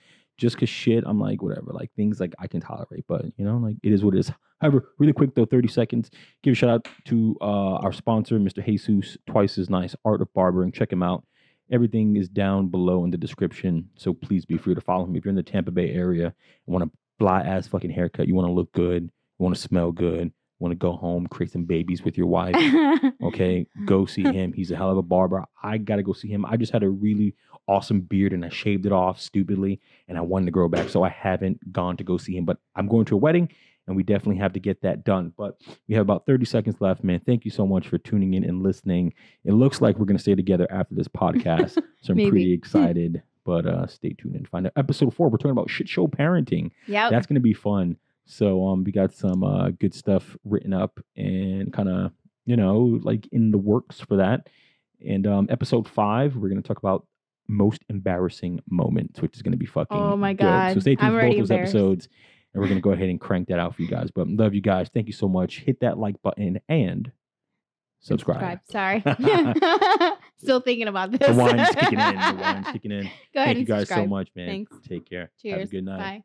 Just 0.43 0.58
cause 0.58 0.67
shit, 0.67 1.06
I'm 1.08 1.21
like 1.21 1.41
whatever. 1.41 1.71
Like 1.71 1.89
things 1.95 2.19
like 2.19 2.34
I 2.38 2.47
can 2.47 2.60
tolerate, 2.60 3.06
but 3.08 3.23
you 3.38 3.45
know, 3.45 3.56
like 3.56 3.77
it 3.82 3.93
is 3.93 4.03
what 4.03 4.13
it 4.13 4.19
is. 4.19 4.32
However, 4.60 4.89
really 4.99 5.13
quick 5.13 5.36
though, 5.36 5.45
30 5.45 5.69
seconds. 5.69 6.12
Give 6.43 6.51
a 6.51 6.56
shout 6.56 6.69
out 6.69 6.88
to 7.06 7.38
uh, 7.39 7.75
our 7.75 7.93
sponsor, 7.93 8.38
Mr. 8.39 8.62
Jesus, 8.62 9.15
twice 9.25 9.58
as 9.58 9.69
nice, 9.69 9.95
Art 10.03 10.21
of 10.21 10.34
Barbering. 10.34 10.73
Check 10.73 10.91
him 10.91 11.01
out. 11.01 11.23
Everything 11.71 12.17
is 12.17 12.27
down 12.27 12.67
below 12.67 13.06
in 13.06 13.12
the 13.12 13.17
description, 13.17 13.89
so 13.95 14.13
please 14.13 14.43
be 14.43 14.58
free 14.58 14.75
to 14.75 14.82
follow 14.82 15.06
him. 15.06 15.15
If 15.15 15.23
you're 15.23 15.29
in 15.29 15.38
the 15.38 15.43
Tampa 15.43 15.71
Bay 15.71 15.91
area 15.91 16.25
and 16.25 16.73
want 16.73 16.84
a 16.84 16.91
fly 17.19 17.39
ass 17.39 17.67
fucking 17.67 17.91
haircut, 17.91 18.27
you 18.27 18.36
want 18.36 18.49
to 18.49 18.51
look 18.51 18.73
good, 18.73 19.03
you 19.03 19.43
want 19.43 19.56
to 19.56 19.62
smell 19.62 19.93
good, 19.93 20.34
want 20.60 20.73
to 20.73 20.75
go 20.75 20.91
home, 20.91 21.25
create 21.27 21.53
some 21.53 21.63
babies 21.63 22.03
with 22.03 22.17
your 22.17 22.27
wife. 22.27 22.56
Okay, 23.23 23.65
go 23.86 24.06
see 24.06 24.23
him. 24.23 24.51
He's 24.51 24.69
a 24.71 24.75
hell 24.75 24.91
of 24.91 24.97
a 24.97 25.01
barber. 25.01 25.45
I 25.63 25.77
gotta 25.77 26.03
go 26.03 26.12
see 26.12 26.27
him. 26.27 26.45
I 26.45 26.58
just 26.58 26.73
had 26.73 26.84
a 26.84 26.89
really 26.89 27.36
awesome 27.67 28.02
beard 28.02 28.34
and 28.34 28.43
I 28.45 28.49
shaved 28.49 28.86
it 28.86 28.91
off 28.91 29.19
stupidly 29.19 29.80
and 30.08 30.17
I 30.17 30.21
wanted 30.21 30.45
to 30.45 30.52
grow 30.52 30.67
back. 30.67 30.89
So 30.89 31.04
I 31.04 31.10
haven't 31.10 31.71
gone 31.71 31.97
to 31.97 32.04
go 32.04 32.17
see 32.17 32.36
him, 32.36 32.45
but 32.45 32.58
I'm 32.76 32.88
going 32.88 33.06
to 33.06 33.15
a 33.15 33.17
wedding 33.17 33.49
and 33.88 33.95
we 33.95 34.04
definitely 34.04 34.38
have 34.38 34.54
to 34.54 34.60
get 34.60 34.82
that 34.82 35.04
done. 35.04 35.34
But 35.38 35.60
we 35.88 35.95
have 35.95 36.02
about 36.04 36.26
30 36.26 36.45
seconds 36.45 36.78
left, 36.80 37.04
man. 37.04 37.19
Thank 37.26 37.45
you 37.45 37.52
so 37.52 37.65
much 37.67 37.88
for 37.88 37.97
tuning 37.97 38.34
in 38.34 38.43
and 38.43 38.63
listening. 38.63 39.13
It 39.43 39.54
looks 39.54 39.82
like 39.82 39.97
we're 39.97 40.06
gonna 40.06 40.19
stay 40.19 40.36
together 40.36 40.67
after 40.71 40.95
this 40.95 41.08
podcast. 41.08 41.71
so 42.02 42.13
I'm 42.13 42.30
pretty 42.30 42.54
excited. 42.60 43.21
But 43.45 43.65
uh 43.65 43.88
stay 43.88 44.13
tuned 44.13 44.36
and 44.36 44.47
find 44.47 44.65
out 44.67 44.73
episode 44.78 45.13
four. 45.13 45.30
We're 45.30 45.38
talking 45.38 45.52
about 45.52 45.69
shit 45.69 45.89
show 45.89 46.08
parenting 46.08 46.71
Yeah. 46.88 47.10
that's 47.10 47.28
gonna 47.28 47.39
be 47.41 47.54
fun. 47.54 47.97
So 48.26 48.65
um, 48.67 48.86
we 48.86 48.93
got 48.93 49.13
some 49.13 49.43
uh 49.43 49.71
good 49.71 49.93
stuff 49.93 50.38
written 50.45 50.73
up 50.73 50.97
and 51.17 51.73
kind 51.73 51.89
of 51.89 52.12
you 52.45 52.56
know 52.56 52.99
like 53.04 53.28
in 53.34 53.52
the 53.52 53.58
works 53.58 53.99
for 53.99 54.15
that. 54.17 54.47
And 55.06 55.28
um, 55.28 55.47
episode 55.49 55.89
five, 55.89 56.38
we're 56.38 56.47
gonna 56.47 56.62
talk 56.62 56.78
about 56.78 57.06
most 57.47 57.82
embarrassing 57.89 58.62
moments, 58.69 59.21
which 59.21 59.36
is 59.36 59.41
gonna 59.41 59.58
be 59.58 59.65
fucking. 59.65 59.97
Oh 59.97 60.15
my 60.15 60.34
dope. 60.34 60.73
So 60.75 60.79
stay 60.79 60.95
tuned 60.95 61.08
I'm 61.08 61.19
for 61.19 61.27
both 61.27 61.38
those 61.38 61.51
episodes, 61.51 62.10
and 62.53 62.62
we're 62.62 62.69
gonna 62.69 62.82
go 62.82 62.91
ahead 62.91 63.10
and 63.10 63.19
crank 63.19 63.47
that 63.49 63.60
out 63.60 63.75
for 63.75 63.82
you 63.82 63.88
guys. 63.88 64.10
But 64.12 64.27
love 64.27 64.53
you 64.53 64.62
guys. 64.62 64.89
Thank 64.93 65.08
you 65.08 65.13
so 65.13 65.27
much. 65.27 65.60
Hit 65.60 65.79
that 65.82 65.97
like 65.97 66.21
button 66.21 66.60
and 66.69 67.12
subscribe. 67.99 68.60
Sorry. 68.69 69.03
Still 70.38 70.60
thinking 70.62 70.88
about 70.88 71.12
this. 71.12 71.19
The 71.27 71.34
wine's 71.34 71.69
kicking 71.69 71.99
in. 71.99 72.15
The 72.15 72.38
wine's 72.41 72.67
kicking 72.71 72.91
in. 72.91 73.03
Go 73.34 73.41
ahead 73.41 73.56
Thank 73.56 73.60
you 73.60 73.65
guys 73.65 73.82
subscribe. 73.82 74.06
so 74.06 74.10
much, 74.10 74.29
man. 74.36 74.47
Thanks. 74.47 74.77
Take 74.88 75.10
care. 75.10 75.21
Have 75.21 75.29
a 75.29 75.56
Cheers. 75.58 75.69
good 75.69 75.86
night. 75.86 75.97
Bye. 75.97 76.23